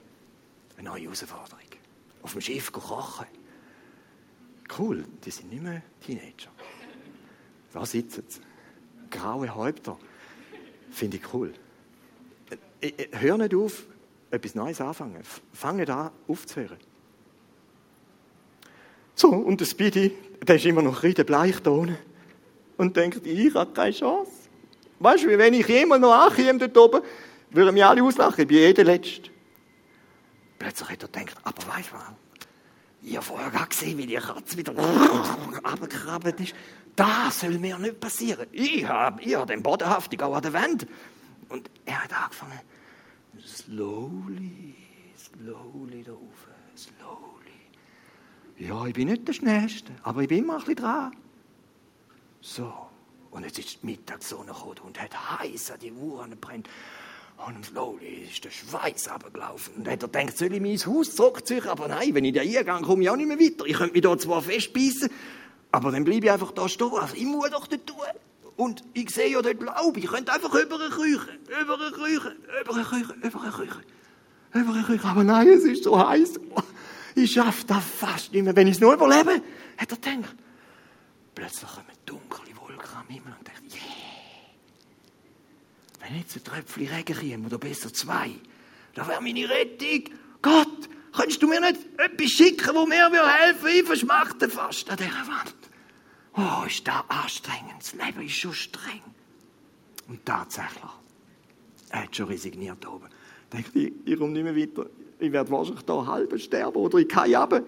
[0.78, 1.60] eine neue Herausforderung.
[2.22, 3.28] Auf dem Schiff kochen.
[4.78, 6.52] Cool, die sind nicht mehr Teenager.
[7.72, 8.40] Da sitzen sie.
[9.10, 9.98] Graue Häupter.
[10.90, 11.54] Finde ich cool.
[12.82, 13.86] Äh, äh, hör nicht auf,
[14.32, 15.22] etwas Neues anfangen.
[15.54, 16.78] Fange an, aufzuhören.
[19.16, 21.98] So, und der Speedy, der ist immer noch bleich da unten
[22.78, 24.32] und denkt, ich habe keine Chance.
[25.00, 27.02] Weißt du, wenn ich jemals noch ankomme dort oben,
[27.52, 29.30] würden mich alle auslachen, ich bin jeder Letzte.
[30.58, 32.04] Plötzlich hat er gedacht, aber weißt du was?
[33.06, 34.74] Ich habe vorher gar gesehen, wie die Katze wieder
[35.64, 36.56] abgekrabbelt ist.
[36.96, 38.48] Das soll mir nicht passieren.
[38.54, 40.88] Ich habe ich hab den bodenhaftig auch an der Wand.
[41.50, 42.62] Und er hat angefangen,
[43.46, 44.76] slowly,
[45.18, 46.48] slowly da rauf,
[46.78, 47.33] slowly.
[48.58, 51.16] Ja, ich bin nicht der Schnellste, aber ich bin immer ein bisschen dran.
[52.42, 52.72] So,
[53.32, 56.70] und jetzt ist die Mittagssonne gekommen und hat heiß an die Uhr brennt.
[57.48, 59.74] Und slowly ist der Schweiß abgelaufen.
[59.76, 61.68] Und hat er gedacht, soll ich mein Haus zurückziehen?
[61.68, 63.66] Aber nein, wenn ich da eingehe, komme ich auch nicht mehr weiter.
[63.66, 65.10] Ich könnte mich da zwar festbeissen,
[65.72, 66.92] aber dann bleibe ich einfach da stehen.
[66.94, 67.98] Also ich muss doch dort tun.
[68.56, 69.98] Und ich sehe ja dort Laub.
[69.98, 71.28] Ich könnte einfach über eine Küche,
[71.62, 73.84] über eine Küche, über eine Küche, über eine Küche,
[74.54, 75.08] über eine Küche.
[75.08, 76.40] Aber nein, es ist so heiß
[77.16, 79.42] ich schaffe das fast nicht mehr, wenn ich es nur überlebe,
[79.78, 80.36] hat er gedacht.
[81.36, 83.82] Plötzlich kommen dunkle Wolken am Himmel und denkt, yeah.
[86.02, 88.32] wenn jetzt ein Tröpfchen Regen käme, oder besser zwei,
[88.94, 90.16] das wäre meine Rettung.
[90.42, 93.82] Gott, kannst du mir nicht etwas schicken, wo mir helfen will?
[93.82, 95.56] Ich verschmachte fast an dieser Wand.
[96.36, 97.80] Oh, ist das anstrengend.
[97.80, 99.02] Das Leben ist schon streng.
[100.08, 100.92] Und tatsächlich,
[101.90, 103.06] er hat schon resigniert oben.
[103.52, 104.90] Er denkt, ich, ich komme nicht mehr weiter.
[105.24, 107.64] Ich werde wahrscheinlich hier halb sterben oder ich kann runter.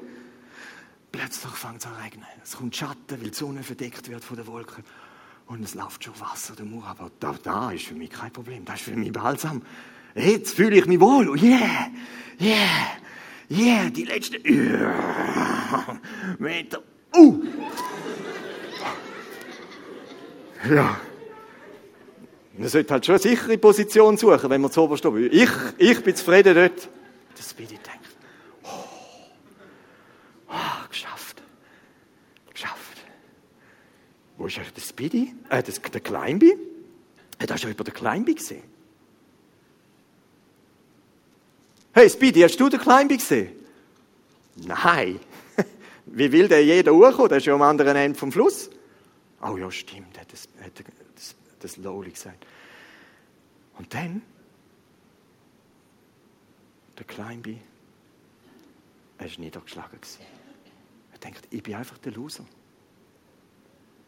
[1.09, 2.25] Plötzlich fängt es an zu regnen.
[2.43, 4.83] Es kommt Schatten, weil die Sonne verdeckt wird von den Wolken.
[5.45, 6.83] Und es läuft schon Wasser der Mauer.
[6.85, 8.65] Aber da, da ist für mich kein Problem.
[8.65, 9.61] Das ist für mich balsam.
[10.15, 11.41] Jetzt fühle ich mich wohl.
[11.41, 11.91] Yeah,
[12.41, 12.57] yeah,
[13.49, 13.89] yeah.
[13.89, 14.43] Die letzten
[16.37, 16.83] Meter.
[17.15, 17.41] Uh!
[20.69, 20.99] Ja.
[22.57, 26.15] Man sollte halt schon eine sichere Position suchen, wenn man zu oben Ich, ich bin
[26.17, 26.89] zufrieden dort.
[27.35, 28.17] Das ich denkt.
[28.63, 28.83] Oh,
[30.49, 31.41] oh, geschafft.
[32.51, 32.97] Geschafft.
[34.37, 35.33] Wo ist eigentlich der Speedy?
[35.49, 36.57] Äh, das, der Kleinby?
[37.39, 38.63] Hat er schon über den Kleinby gesehen?
[41.93, 43.51] Hey Speedy, hast du den Kleinby gesehen?
[44.55, 45.19] Nein.
[46.05, 47.29] Wie will der jeder hochkommen?
[47.29, 48.69] Der ist ja am anderen Ende vom Fluss.
[49.41, 50.47] Oh ja, stimmt, hat das,
[51.15, 52.45] das, das Lowly gesagt.
[53.77, 54.21] Und dann,
[56.97, 57.59] der Kleinby,
[59.17, 59.99] er war niedergeschlagen.
[61.13, 62.45] Er denkt, ich bin einfach der Loser.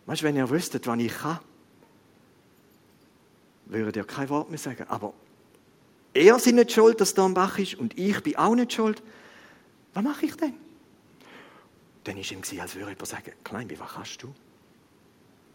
[0.05, 1.39] Weißt du, wenn ihr wüsstet, was ich kann,
[3.65, 4.85] würdet ihr kein Wort mehr sagen.
[4.87, 5.13] Aber
[6.13, 9.03] er ist nicht schuld, dass da ein Bach ist und ich bin auch nicht schuld.
[9.93, 10.53] Was mache ich denn?
[12.03, 14.33] Dann war ihm, als würde jemand sagen, Kleinby, was kannst du?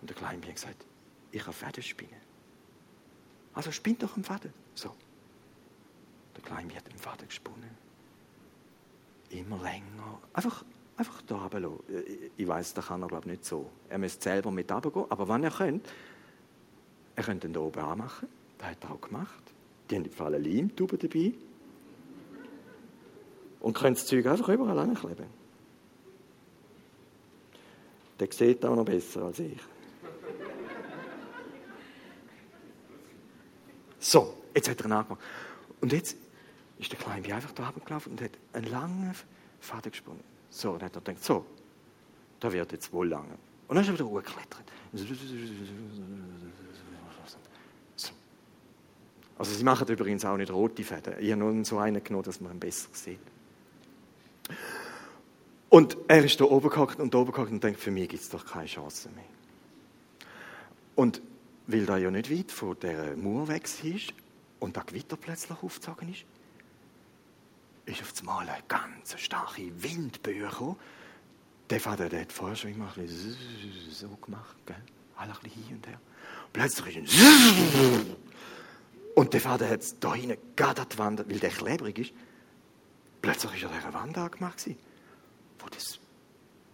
[0.01, 0.85] Und der Kleine hat gesagt,
[1.31, 2.21] ich kann Fäden spinnen.
[3.55, 4.53] Also spinn doch einen Faden.
[4.75, 4.95] So.
[6.37, 7.71] Der Kleine hat den Faden gesponnen.
[9.31, 10.21] Immer länger.
[10.33, 10.65] Einfach,
[10.97, 11.81] einfach da runterlassen.
[12.37, 13.71] Ich weiß, das kann er glaube ich nicht so.
[13.89, 15.07] Er müsste selber mit runtergehen.
[15.11, 15.91] Aber wenn er könnte,
[17.17, 18.29] er könnte den da oben anmachen.
[18.59, 19.43] Das hat er auch gemacht.
[19.91, 21.33] Die haben im eine Leimtube dabei.
[23.61, 25.27] Und können das Zeug einfach überall ankleben.
[28.19, 29.61] Der sieht auch noch besser als ich.
[33.99, 35.21] So, jetzt hat er ihn angemacht.
[35.83, 36.17] Und jetzt
[36.79, 39.15] ist der Kleine einfach da gelaufen und hat einen langen
[39.61, 40.23] Faden gesponnen.
[40.49, 41.45] So, dann hat er gedacht, so,
[42.41, 43.35] da wird jetzt wohl lange.
[43.69, 44.65] Und dann ist er wieder hochgeklettert.
[47.97, 48.13] So.
[49.39, 51.15] Also sie machen übrigens auch nicht rote Fäden.
[51.19, 53.19] Ich habe nur so einen genommen, dass man ihn besser sieht.
[55.69, 58.23] Und er ist da oben gehockt und da oben gehockt und denkt, für mich gibt
[58.23, 59.25] es doch keine Chance mehr.
[60.95, 61.23] Und
[61.67, 64.13] weil da ja nicht weit von der Mauer weg ist
[64.63, 66.25] und da Gewitter plötzlich aufgezogen ist,
[67.85, 70.77] ist auf einmal eine ganz starke Windböe gekommen.
[71.69, 73.09] Der Vater der hat vorher schon immer ein
[73.91, 74.77] so gemacht, gell?
[75.17, 76.01] alle ein bisschen hin und her.
[76.53, 78.17] Plötzlich ist ein
[79.17, 82.13] und der Vater hat es da hinten gerade an die Wand, weil der klebrig ist,
[83.21, 84.65] plötzlich ist er an dieser Wand angemacht
[85.59, 85.99] wo das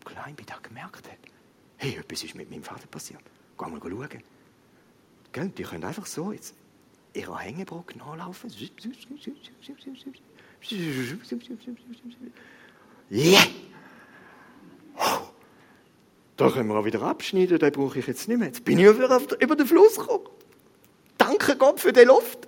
[0.05, 1.19] Kleinbi da gemerkt hat,
[1.79, 3.23] hey, etwas ist mit meinem Vater passiert.
[3.59, 4.23] Geh mal schauen.
[5.33, 5.49] Gell?
[5.51, 6.55] Die können einfach so jetzt
[7.15, 8.51] ihrer Hängebrücke nachlaufen.
[13.11, 13.41] Yeah!
[16.37, 18.47] Da können wir auch wieder abschneiden, den brauche ich jetzt nicht mehr.
[18.47, 20.29] Jetzt bin ich über, über den Fluss gekommen.
[21.17, 22.47] Danke Gott für den Luft.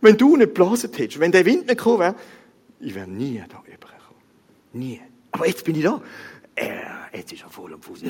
[0.00, 2.14] Wenn du nicht geblasen hättest, wenn der Wind nicht gekommen wäre,
[2.80, 4.22] ich wäre nie da übergekommen.
[4.72, 5.00] Nie.
[5.32, 6.00] Aber jetzt bin ich da.
[6.54, 8.02] Äh, jetzt ist er voll am Fuß.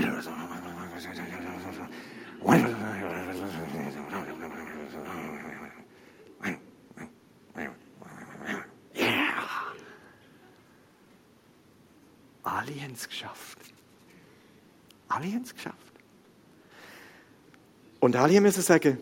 [12.42, 13.58] Alle haben es geschafft.
[15.08, 15.76] Alle haben es geschafft.
[18.00, 18.98] Und alle müssen sagen,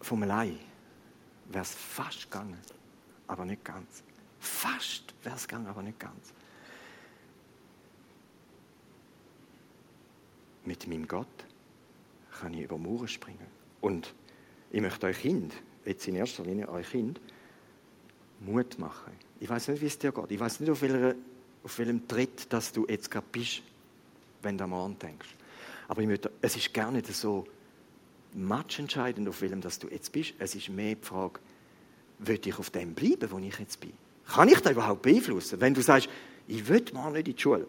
[0.00, 0.58] vom allein
[1.46, 2.58] wäre es fast gegangen,
[3.26, 4.02] aber nicht ganz.
[4.40, 6.32] Fast wäre es gegangen, aber nicht ganz.
[10.64, 11.28] Mit meinem Gott
[12.40, 13.46] kann ich über Mauern springen.
[13.80, 14.14] Und
[14.70, 17.20] ich möchte euch Kind, jetzt in erster Linie euch Kind,
[18.44, 19.12] Mut machen.
[19.40, 20.30] Ich weiß nicht, wie es dir geht.
[20.30, 21.14] Ich weiß nicht, auf, welcher,
[21.62, 23.62] auf welchem Tritt dass du jetzt gerade bist,
[24.42, 25.28] wenn du am Morgen denkst.
[25.88, 27.46] Aber möchte, es ist gar nicht so
[28.34, 30.34] matchentscheidend, auf welchem dass du jetzt bist.
[30.38, 31.40] Es ist mehr die Frage,
[32.18, 33.92] will ich auf dem bleiben, wo ich jetzt bin?
[34.26, 35.60] Kann ich da überhaupt beeinflussen?
[35.60, 36.08] Wenn du sagst,
[36.46, 37.66] ich will mal nicht in die Schule,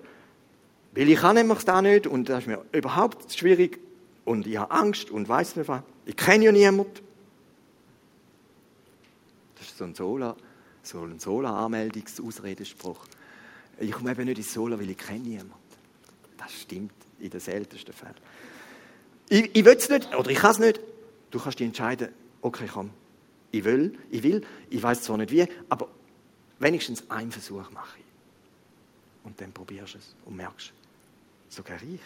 [0.94, 3.80] weil ich kann nämlich das nicht und das ist mir überhaupt schwierig
[4.24, 5.82] und ich habe Angst und weiß nicht was.
[6.06, 6.94] Ich kenne ja niemanden.
[9.58, 10.36] Das ist so ein Sola,
[10.86, 13.06] so ein Sola-Anmeldungsausredespruch.
[13.80, 15.54] Ich komme eben nicht ins Sola, weil ich kenne niemanden.
[16.38, 18.16] Das stimmt in den seltensten Fällen.
[19.30, 20.80] Ich, ich will es nicht, oder ich kann es nicht,
[21.36, 22.92] Du kannst dich entscheiden, okay, komm,
[23.52, 25.90] ich will, ich will, ich weiß zwar nicht wie, aber
[26.60, 28.06] wenigstens einen Versuch mache ich.
[29.26, 30.72] Und dann probierst du es und merkst,
[31.50, 32.00] sogar ich.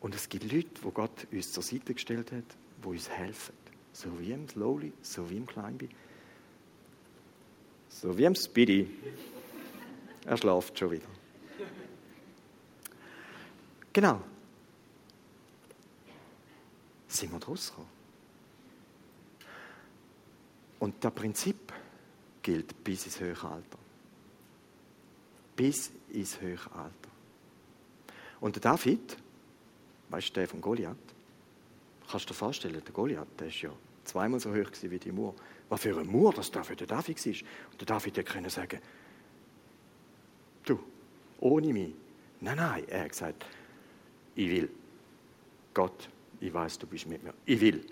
[0.00, 2.44] Und es gibt Leute, wo Gott uns zur Seite gestellt hat,
[2.80, 3.54] wo uns helfen.
[3.92, 5.88] So wie im Slowly, so wie im Kleinbi.
[8.00, 8.88] So wie im Speedy.
[10.24, 11.06] Er schlaft schon wieder.
[13.92, 14.20] Genau.
[17.06, 17.72] Sind wir draus.
[20.78, 21.72] Und das Prinzip
[22.42, 23.62] gilt bis ins höhere.
[25.54, 26.90] Bis ins höhere.
[28.40, 29.16] Und der David,
[30.08, 30.96] weißt du, der von Goliath,
[32.10, 33.70] kannst du dir vorstellen, der Goliath, der ist ja
[34.04, 35.34] zweimal so hoch wie die Mauer.
[35.72, 37.32] Was für ein Mauer das da für den David war.
[37.70, 38.78] Und der David hätte können sagen,
[40.66, 40.78] du,
[41.40, 41.94] ohne mich.
[42.42, 43.46] Nein, nein, er hat gesagt,
[44.34, 44.70] ich will.
[45.72, 47.32] Gott, ich weiß, du bist mit mir.
[47.46, 47.86] Ich will.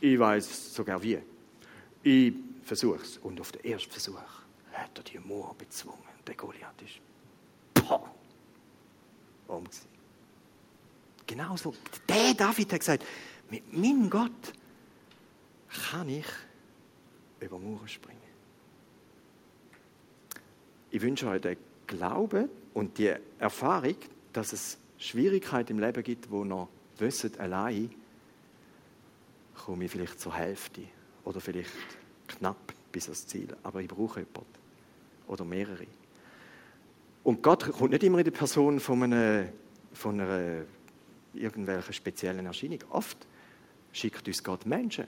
[0.00, 1.20] Ich weiß sogar wie.
[2.02, 2.32] Ich
[2.64, 3.18] versuche es.
[3.18, 4.18] Und auf den ersten Versuch
[4.72, 6.02] hat er die Mauer bezwungen.
[6.26, 6.98] Der Goliath ist
[7.74, 8.12] boah,
[9.46, 9.62] um.
[11.28, 11.76] Genauso.
[12.08, 13.04] Der David hat gesagt,
[13.50, 14.52] mit meinem Gott
[15.92, 16.26] kann ich
[17.44, 18.20] über Mauern springen.
[20.90, 23.96] Ich wünsche euch den Glauben und die Erfahrung,
[24.32, 27.90] dass es Schwierigkeiten im Leben gibt, wo noch wissen, allein
[29.54, 30.82] komme ich vielleicht zur Hälfte
[31.24, 31.70] oder vielleicht
[32.28, 33.48] knapp bis ans Ziel.
[33.62, 34.46] Aber ich brauche jemanden
[35.26, 35.86] oder mehrere.
[37.22, 39.48] Und Gott kommt nicht immer in der Person von einer,
[39.92, 40.62] von einer
[41.32, 42.80] irgendwelchen speziellen Erscheinung.
[42.90, 43.26] Oft
[43.92, 45.06] schickt uns Gott Menschen.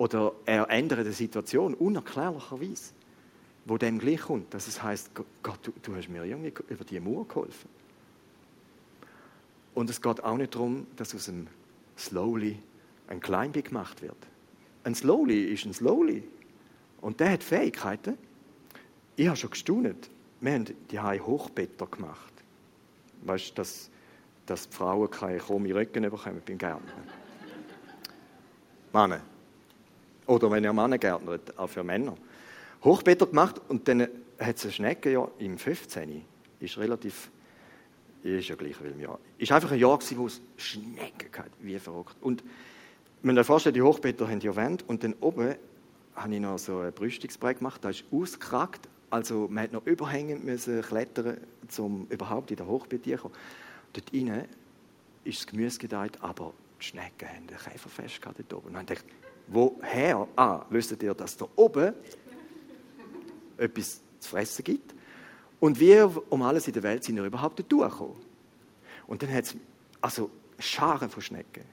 [0.00, 2.94] Oder er ändert die Situation unerklärlicherweise,
[3.66, 5.10] wo dem gleich kommt, dass es heißt,
[5.42, 7.68] Gott, du, du hast mir irgendwie über die Mauer geholfen.
[9.74, 11.48] Und es geht auch nicht darum, dass aus einem
[11.98, 12.58] Slowly
[13.08, 14.16] ein Kleinbi gemacht wird.
[14.84, 16.26] Ein Slowly ist ein Slowly.
[17.02, 18.16] Und der hat Fähigkeiten.
[19.16, 20.08] Ich habe schon gestaunt.
[20.40, 22.32] Wir haben die Hochbetter gemacht.
[23.26, 23.90] Weißt du, dass,
[24.46, 26.92] dass die Frauen keine krumme Rücken bekommen beim Gärtner.
[28.94, 29.20] Männer.
[30.30, 32.16] Oder wenn ihr Männer gärtnert, auch für Männer.
[32.84, 34.02] Hochbetter gemacht und dann
[34.38, 36.24] hat es eine Schnecke ja im 15.
[36.60, 37.32] Ist relativ
[38.22, 39.18] ist ja gleich wie im Jahr.
[39.38, 42.14] Ist einfach ein Jahr gewesen, wo es Schnecken gab, wie verrückt.
[42.20, 42.44] Und
[43.22, 45.56] muss sich vorstellen, die Hochbetter haben die Wände und dann oben
[46.14, 50.44] habe ich noch so ein Brüstungsbrett gemacht, das ist ausgeragt, also man musste noch überhängen
[50.44, 51.38] müssen klettern,
[51.78, 53.34] um überhaupt in der Hochbett zu kommen.
[53.94, 54.44] Dort innen
[55.24, 58.76] ist das Gemüse gedeiht, aber die Schnecken haben den Käfer fest dort oben.
[58.76, 59.02] Und dachte
[59.50, 60.26] woher?
[60.36, 61.94] Ah, wisst ihr, dass da oben
[63.56, 64.94] etwas zu fressen gibt?
[65.58, 68.16] Und wir um alles in der Welt sind wir überhaupt nicht durchgekommen.
[69.06, 69.56] Und dann hat es,
[70.00, 71.64] also Scharen von Schnecken.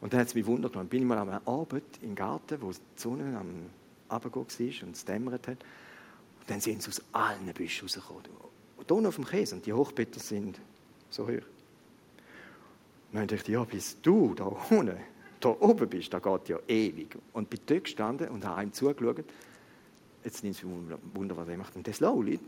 [0.00, 0.88] Und dann hat es mich wundert genommen.
[0.88, 3.70] Bin ich mal am Abend im Garten, wo die Sonne am
[4.08, 5.58] Abendgehen war und es dämmert hat.
[6.40, 8.24] Und dann sind sie aus allen Büschen rausgekommen.
[8.76, 9.54] Und hier auf dem Käse.
[9.54, 10.60] Und die Hochbetter sind
[11.10, 11.30] so hoch.
[13.12, 14.96] Und dann dachte ich, ja, bis du da unten,
[15.40, 17.16] da oben bist, da geht ja ewig.
[17.32, 19.24] Und bin dort gestanden und habe einem zugeschaut.
[20.24, 21.76] Jetzt nimmt es mich Wunder, was er macht.
[21.76, 22.40] Und das Lowly,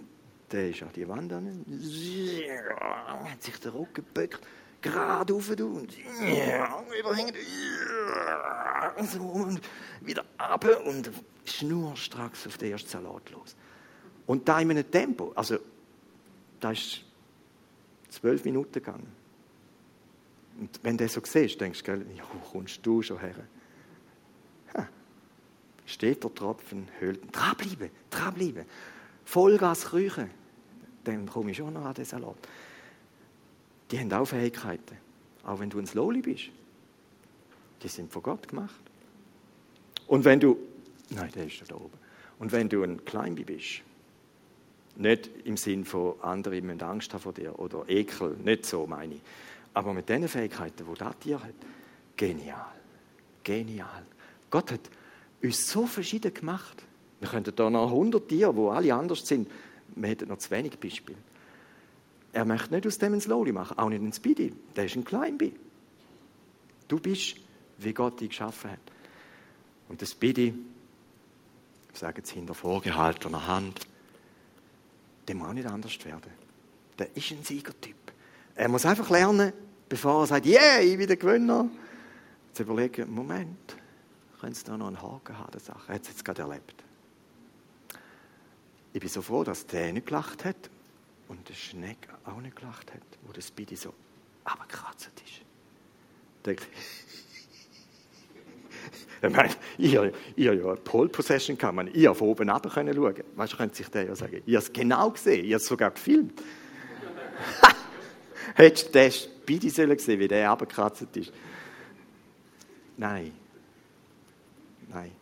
[0.51, 1.65] der ist an die Wand an,
[3.31, 4.41] hat sich den Rücken gebückt,
[4.81, 7.35] gerade auf und überhängt,
[9.05, 9.61] so, und
[10.01, 11.11] wieder ab und
[11.45, 13.55] schnurstracks auf den ersten Salat los.
[14.27, 15.59] Und da in einem Tempo, also
[16.61, 17.05] da ist
[18.09, 19.18] zwölf Minuten gegangen.
[20.59, 23.35] Und wenn du das so siehst, denkst du, ja, wo kommst du schon her?
[24.75, 24.89] Ha.
[25.87, 27.21] Steht der Tropfen, höhlt.
[27.33, 28.65] Dranbleiben, dranbleiben.
[29.25, 30.31] Vollgas kriechen.
[31.05, 32.37] Dann komme ich schon noch an den Salat.
[33.91, 34.97] Die haben auch Fähigkeiten.
[35.45, 36.51] Auch wenn du ein Slowly bist.
[37.83, 38.83] Die sind von Gott gemacht.
[40.09, 40.59] Und wenn du,
[41.11, 41.97] nein, der ist da oben.
[42.39, 43.83] Und wenn du ein Kleinbi bist,
[44.97, 49.15] nicht im Sinn von anderen müssen Angst haben vor dir oder Ekel, nicht so meine
[49.15, 49.21] ich.
[49.75, 51.55] Aber mit den Fähigkeiten, die das Tier hat,
[52.17, 52.73] genial.
[53.45, 54.07] Genial.
[54.51, 54.91] Gott hat
[55.43, 56.83] uns so verschieden gemacht.
[57.21, 59.51] Wir könnten da noch 100 Tiere, wo alle anders sind.
[59.95, 61.19] Wir hätten noch zu wenig Beispiele.
[62.33, 64.53] Er möchte nicht aus dem ein Slowly machen, auch nicht ein Speedy.
[64.77, 65.55] Der ist ein Kleinbi.
[66.87, 67.37] Du bist,
[67.79, 68.81] wie Gott dich geschaffen hat.
[69.89, 70.55] Und der Speedy,
[71.93, 73.81] ich sage jetzt hinter vorgehaltener Hand,
[75.27, 76.33] der muss auch nicht anders werden.
[76.99, 78.08] Der ist ein Siegertyp.
[78.59, 79.53] Er muss einfach lernen,
[79.89, 81.69] bevor er sagt, yeah, ich bin der Gewinner,
[82.53, 83.77] zu überlegen, Moment,
[84.41, 85.85] könnte es da noch einen Haken haben, der Sache.
[85.87, 86.75] Er hat es jetzt gerade erlebt.
[88.93, 90.57] Ich bin so froh, dass der nicht gelacht hat
[91.29, 93.95] und der Schneck auch nicht gelacht hat, wo das Speedy so
[94.43, 95.43] abgekratzt ist.
[96.45, 96.67] Denkt,
[99.23, 103.15] Ich meine, ihr, ihr ja Pole Possession kann man, ihr von oben runter können schauen.
[103.37, 105.69] Weißt du, könnte sich der ja sagen, ihr habt es genau gesehen, ihr habt es
[105.69, 106.43] sogar gefilmt.
[108.55, 111.33] Hättest du den Speedy sollen sehen, wie der runtergekratzt ist?
[112.97, 113.33] Nein.
[114.89, 115.13] Nein.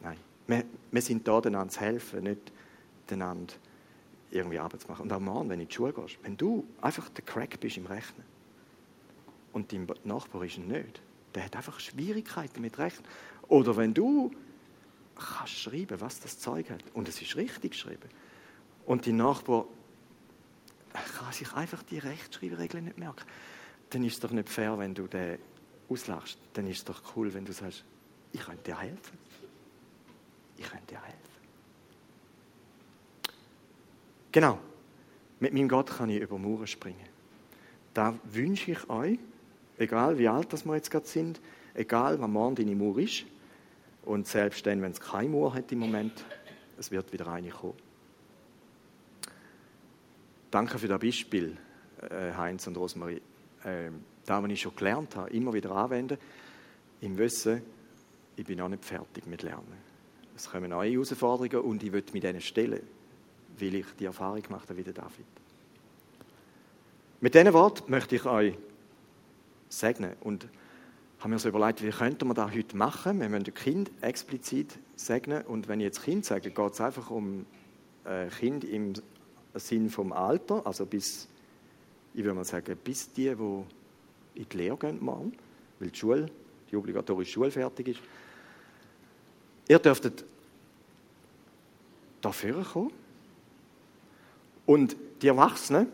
[0.00, 0.16] Nein.
[0.46, 2.52] Wir, wir sind da, einander zu helfen, nicht
[3.10, 3.54] einander
[4.30, 5.02] irgendwie Arbeit zu machen.
[5.02, 7.76] Und auch morgen, wenn du in die Schule gehst, wenn du einfach der Crack bist
[7.76, 8.24] im Rechnen
[9.52, 11.00] und dein Nachbar ist nicht,
[11.34, 13.06] der hat einfach Schwierigkeiten mit Rechnen.
[13.48, 14.30] Oder wenn du
[15.16, 18.08] kannst schreiben, was das Zeug hat, und es ist richtig geschrieben,
[18.86, 19.66] und dein Nachbar
[20.92, 23.24] kann sich einfach die Rechtschreibregeln nicht merken,
[23.90, 25.38] dann ist es doch nicht fair, wenn du den
[25.88, 26.38] auslachst.
[26.52, 27.84] Dann ist es doch cool, wenn du sagst,
[28.32, 29.18] ich könnte dir helfen.
[30.56, 31.18] Ich könnte dir helfen.
[34.32, 34.58] Genau.
[35.40, 37.06] Mit meinem Gott kann ich über Mauern springen.
[37.94, 39.18] Da wünsche ich euch,
[39.78, 41.40] egal wie alt das wir jetzt gerade sind,
[41.74, 43.24] egal was morgen deine Mauer ist,
[44.04, 46.24] und selbst dann, wenn es keine Mauer hat im Moment,
[46.78, 47.87] es wird wieder eine kommen.
[50.50, 51.56] Danke für das Beispiel,
[52.00, 53.20] äh, Heinz und Rosmarie.
[53.64, 56.16] Ähm, da, was ich schon gelernt habe, immer wieder anwenden,
[57.02, 57.62] im Wissen,
[58.34, 59.88] ich bin noch nicht fertig mit Lernen.
[60.34, 62.80] Es kommen neue Herausforderungen und ich will mit denen stellen,
[63.58, 65.26] weil ich die Erfahrung gemacht habe wie der David.
[67.20, 68.54] Mit diesen Worten möchte ich euch
[69.68, 70.46] segnen und
[71.18, 73.20] habe mir so überlegt, wie könnte man das heute machen?
[73.20, 77.10] Wir müssen das Kind explizit segnen und wenn ich jetzt Kind sage, geht es einfach
[77.10, 77.44] um
[78.04, 78.94] äh, Kind im
[79.58, 81.28] Sinn vom Alter, also bis,
[82.14, 85.32] ich würde mal sagen, bis die, die in die Lehre gehen morgen,
[85.78, 86.30] weil die Schule,
[86.70, 88.00] die obligatorische Schule fertig ist.
[89.68, 90.24] Ihr dürftet
[92.20, 92.92] dafür kommen.
[94.66, 95.88] Und die Erwachsenen,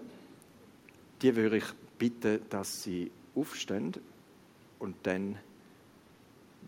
[1.23, 1.65] die würde ich
[1.99, 3.95] bitten, dass sie aufstehen
[4.79, 5.39] und dann,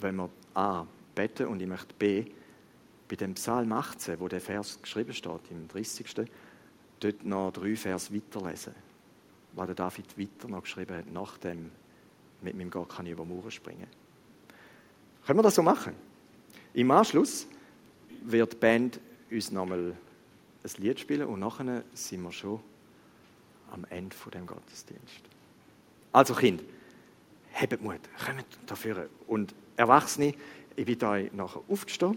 [0.00, 2.24] wenn wir A, beten und ich möchte B,
[3.08, 6.26] bei dem Psalm 18, wo der Vers geschrieben steht, im 30
[7.00, 8.74] dort noch drei Vers weiterlesen,
[9.52, 11.70] was der David weiter noch geschrieben hat, nachdem
[12.42, 13.88] mit meinem Gott kann ich über Mauern springen.
[15.26, 15.94] Können wir das so machen?
[16.74, 17.46] Im Anschluss
[18.22, 19.96] wird die Band uns nochmal
[20.62, 22.60] ein Lied spielen und nachher sind wir schon
[23.72, 25.22] am Ende von dem Gottesdienst.
[26.12, 26.62] Also Kind,
[27.52, 29.08] habt Mut, kommt dafür.
[29.26, 30.34] Und Erwachsene,
[30.76, 32.16] ich bitte euch nachher aufzustehen.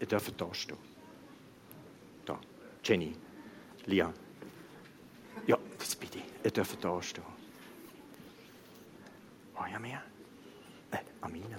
[0.00, 0.76] Ihr dürft da stehen.
[2.24, 2.38] Da.
[2.82, 3.12] Jenny,
[3.86, 4.12] Lia.
[5.46, 6.22] Ja, das ich.
[6.44, 7.22] Ihr dürft da stehen.
[9.56, 10.02] Oh ja, mehr.
[10.90, 11.58] Äh, Amina.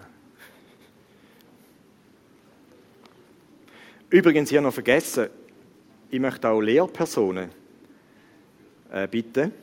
[4.10, 5.30] Übrigens, hier noch vergessen,
[6.10, 7.50] ich möchte auch Lehrpersonen
[8.92, 9.54] äh, bitten,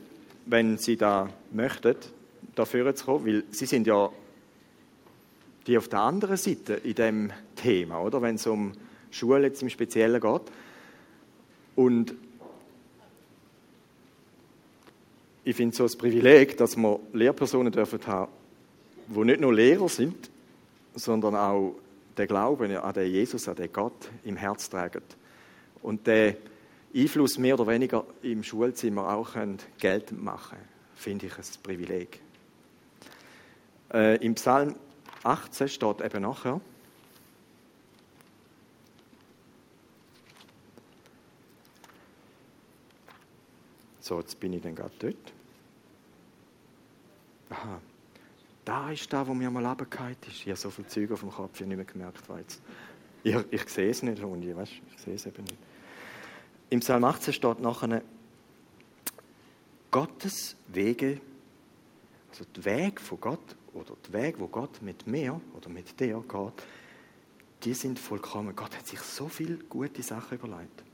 [0.46, 1.96] wenn sie da möchten,
[2.54, 4.10] dafür zu kommen, weil sie sind ja
[5.68, 8.20] die auf der anderen Seite in dem Thema, oder?
[8.22, 8.72] Wenn es um
[9.10, 10.42] Schule jetzt im Speziellen geht.
[11.76, 12.14] Und
[15.44, 18.32] ich finde so ein Privileg, dass wir Lehrpersonen dürfen haben,
[19.06, 20.30] die nicht nur Lehrer sind,
[20.94, 21.74] sondern auch
[22.16, 25.02] den Glauben an den Jesus, an den Gott im Herz tragen.
[25.82, 26.36] Und den
[26.94, 29.36] Einfluss mehr oder weniger im Schulzimmer auch
[29.78, 30.58] geltend machen
[30.98, 32.20] finde ich ein Privileg.
[33.92, 34.74] Äh, Im Psalm
[35.28, 36.60] 18 steht eben nachher,
[44.08, 45.32] So, jetzt bin ich dann gerade dort.
[47.50, 47.78] Aha,
[48.64, 50.36] da ist da, wo mir mal runtergefallen ist.
[50.36, 52.22] Ich habe so viel Zeug auf dem Kopf, ich habe nicht mehr gemerkt.
[53.22, 55.58] Ich, ich sehe es nicht, und ich, weißt, ich sehe es eben nicht.
[56.70, 58.00] Im Psalm 18 steht nachher,
[59.90, 61.20] Gottes Wege,
[62.30, 66.22] also der Weg von Gott oder der Weg, wo Gott mit mir oder mit dir
[66.28, 66.64] geht,
[67.64, 68.54] die sind vollkommen.
[68.54, 70.84] Gott hat sich so viele gute Sachen überlegt.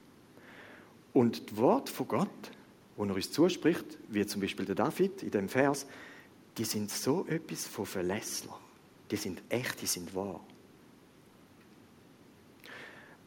[1.13, 2.51] Und das Wort von Gott,
[2.97, 5.87] wo er uns zuspricht, wie zum Beispiel der David in dem Vers,
[6.57, 8.59] die sind so etwas von Verlässler.
[9.11, 10.41] Die sind echt, die sind wahr.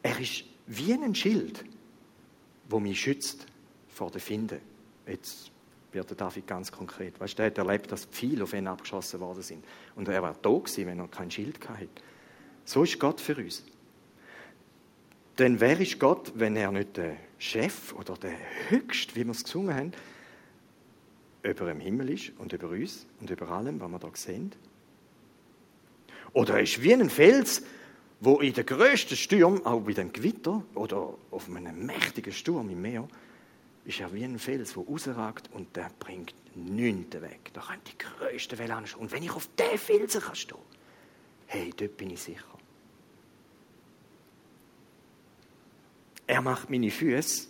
[0.02, 1.64] Er ist wie ein Schild,
[2.70, 3.46] wo mich schützt
[3.90, 4.60] vor den Finden.
[5.06, 5.52] Jetzt
[5.92, 7.20] wird der David ganz konkret.
[7.20, 9.66] Weißt du, er hat erlebt, dass Pfeile auf ihn abgeschossen worden sind.
[9.96, 11.88] Und er war da gewesen, wenn er kein Schild hatte.
[12.66, 13.64] So ist Gott für uns.
[15.38, 18.34] Denn wer ist Gott, wenn er nicht der Chef oder der
[18.70, 19.92] Höchste, wie wir es gesungen haben,
[21.44, 24.52] über dem Himmel ist und über uns und über allem, was wir da sehen?
[26.34, 27.64] Oder er ist wie ein Fels,
[28.20, 32.82] wo in den größten Sturm, auch bei dem Gewitter oder auf einem mächtigen Sturm im
[32.82, 33.08] Meer,
[33.88, 37.52] ist er wie ein Fels, der rausragt und der bringt nichts weg.
[37.54, 39.00] Da kann die größte Welle anstehen.
[39.00, 40.58] Und wenn ich auf diesen Felsen kann stehen
[41.48, 42.44] hey, dort bin ich sicher.
[46.28, 47.48] Er macht meine Füße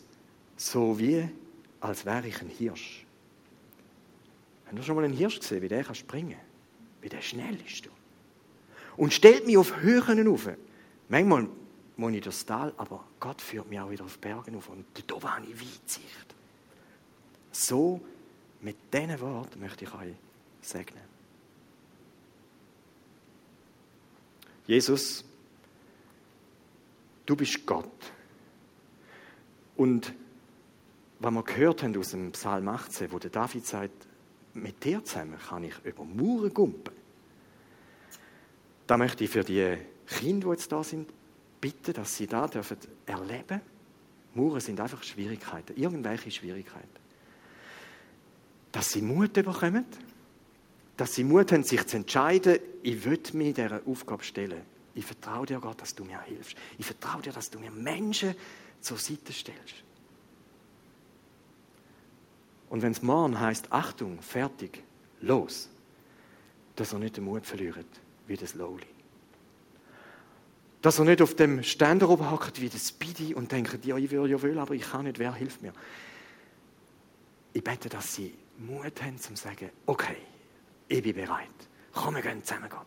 [0.55, 1.27] so wie,
[1.79, 3.05] als wäre ich ein Hirsch.
[4.67, 6.39] Habt ihr schon mal einen Hirsch gesehen, wie der kann springen kann?
[7.01, 7.89] Wie der schnell ist.
[8.95, 10.47] Und stellt mich auf Höhen auf.
[11.09, 11.47] Manchmal
[11.97, 14.69] muss ich das Tal, aber Gott führt mich auch wieder auf Bergen auf.
[14.69, 16.35] Und da habe ich Weitsicht.
[17.51, 17.99] So,
[18.61, 20.13] mit diesen Worten möchte ich euch
[20.61, 21.03] segnen.
[24.67, 25.23] Jesus,
[27.25, 27.85] du bist Gott.
[29.75, 30.13] Und
[31.19, 34.07] was wir gehört haben aus dem Psalm 18, wo der David sagt,
[34.53, 36.93] mit dir zusammen kann ich über Mauern gumpen.
[38.87, 39.77] Da möchte ich für die
[40.07, 41.09] Kinder, die jetzt da sind,
[41.59, 43.61] bitten, dass sie da dürfen erleben.
[44.33, 46.87] Mauern sind einfach Schwierigkeiten, irgendwelche Schwierigkeiten.
[48.71, 49.85] Dass sie Mut bekommen,
[50.95, 54.61] dass sie Mut haben, sich zu entscheiden, ich will mich dieser Aufgabe stellen.
[54.93, 56.55] Ich vertraue dir, Gott, dass du mir hilfst.
[56.77, 58.35] Ich vertraue dir, dass du mir Menschen
[58.81, 59.75] zur Seite stellst.
[62.69, 64.83] Und wenn es morgen heißt, Achtung, fertig,
[65.21, 65.69] los,
[66.75, 67.85] dass er nicht den Mut verliert,
[68.27, 68.96] wie das Lowly.
[70.82, 74.11] Dass er nicht auf dem Ständer oben hockt wie das Speedy und denkt, ja, ich
[74.11, 75.73] will ja will, aber ich kann nicht, wer hilft mir?
[77.53, 80.17] Ich bete, dass sie Mut haben, zu sagen, okay,
[80.88, 81.47] ich bin bereit.
[81.91, 82.86] Komm, wir gehen zusammen, Gott.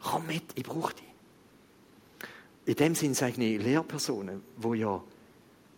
[0.00, 1.04] Komm mit, ich brauche dich.
[2.66, 5.02] In dem Sinne sage ich Lehrpersonen, die ja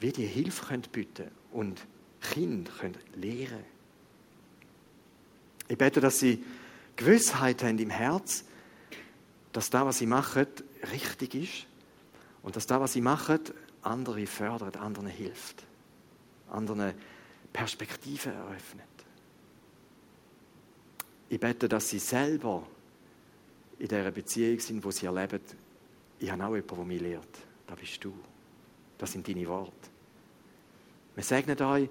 [0.00, 1.86] wie die Hilfe bieten können und
[2.20, 3.64] Kinder können lehren
[5.68, 6.44] Ich bete, dass sie
[6.96, 8.44] Gewissheit haben im Herz,
[9.52, 10.46] dass das, was sie machen,
[10.90, 11.66] richtig ist
[12.42, 13.40] und dass das, was sie machen,
[13.82, 15.64] andere fördert, anderen hilft,
[16.50, 16.94] anderen
[17.52, 18.86] Perspektiven eröffnet.
[21.28, 22.66] Ich bete, dass sie selber
[23.78, 25.40] in dieser Beziehung sind, wo sie erleben,
[26.18, 27.38] ich habe auch jemanden, der mich lehrt.
[27.66, 28.14] Das bist du.
[28.98, 29.72] Das sind deine Worte.
[31.14, 31.88] Wir segnen euch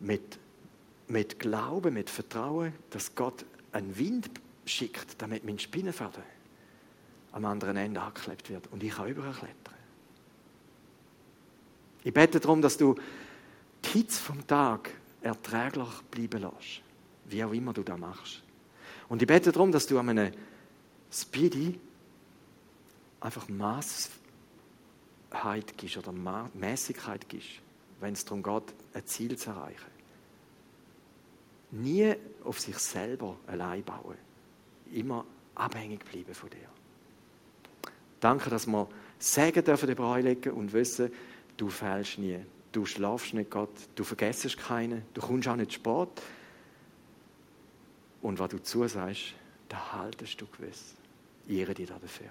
[0.00, 0.38] mit,
[1.06, 4.30] mit Glauben, mit Vertrauen, dass Gott einen Wind
[4.64, 6.22] schickt, damit mein Spinnenfaden
[7.32, 9.74] am anderen Ende angeklebt wird und ich kann überklettern.
[12.04, 12.94] Ich bete darum, dass du
[13.84, 16.82] die Hitze vom Tag erträglich bleiben lässt,
[17.26, 18.42] wie auch immer du das machst.
[19.08, 20.32] Und ich bete darum, dass du an einem
[21.10, 21.78] Speedy
[23.20, 24.10] einfach Maßheit
[25.76, 27.60] gibst oder Mäßigkeit gibst,
[28.00, 29.98] wenn es darum geht, ein Ziel zu erreichen.
[31.70, 32.14] Nie
[32.44, 34.16] auf sich selber allein bauen.
[34.92, 35.24] Immer
[35.54, 36.68] abhängig bleiben von dir.
[38.20, 38.88] Danke, dass wir
[39.18, 41.10] Segen dürfen über legen und wissen,
[41.56, 42.38] du fällst nie.
[42.72, 46.20] Du schlafst nicht Gott, du vergessest keinen, du kommst auch nicht Sport.
[48.20, 49.34] Und was du zusagst,
[49.68, 50.94] da haltest du gewiss.
[51.48, 52.28] Ehre dich dafür.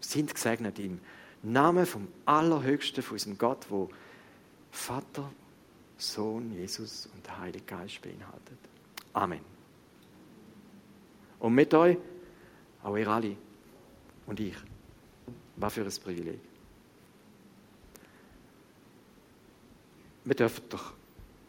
[0.00, 1.00] Sind gesegnet im
[1.42, 3.88] Namen vom Allerhöchsten, von unserem Gott, wo
[4.70, 5.30] Vater,
[5.98, 8.58] Sohn, Jesus und der Heilige Geist beinhaltet.
[9.12, 9.40] Amen.
[11.38, 11.96] Und mit euch,
[12.82, 13.36] auch ihr alle
[14.26, 14.56] und ich.
[15.56, 16.38] Was für ein Privileg.
[20.24, 20.92] Wir dürfen doch,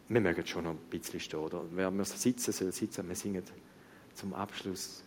[0.08, 1.64] wir mögen schon noch ein bisschen stehen, oder?
[1.72, 3.42] Wer sitzen soll sitzen, wir singen
[4.14, 5.02] zum Abschluss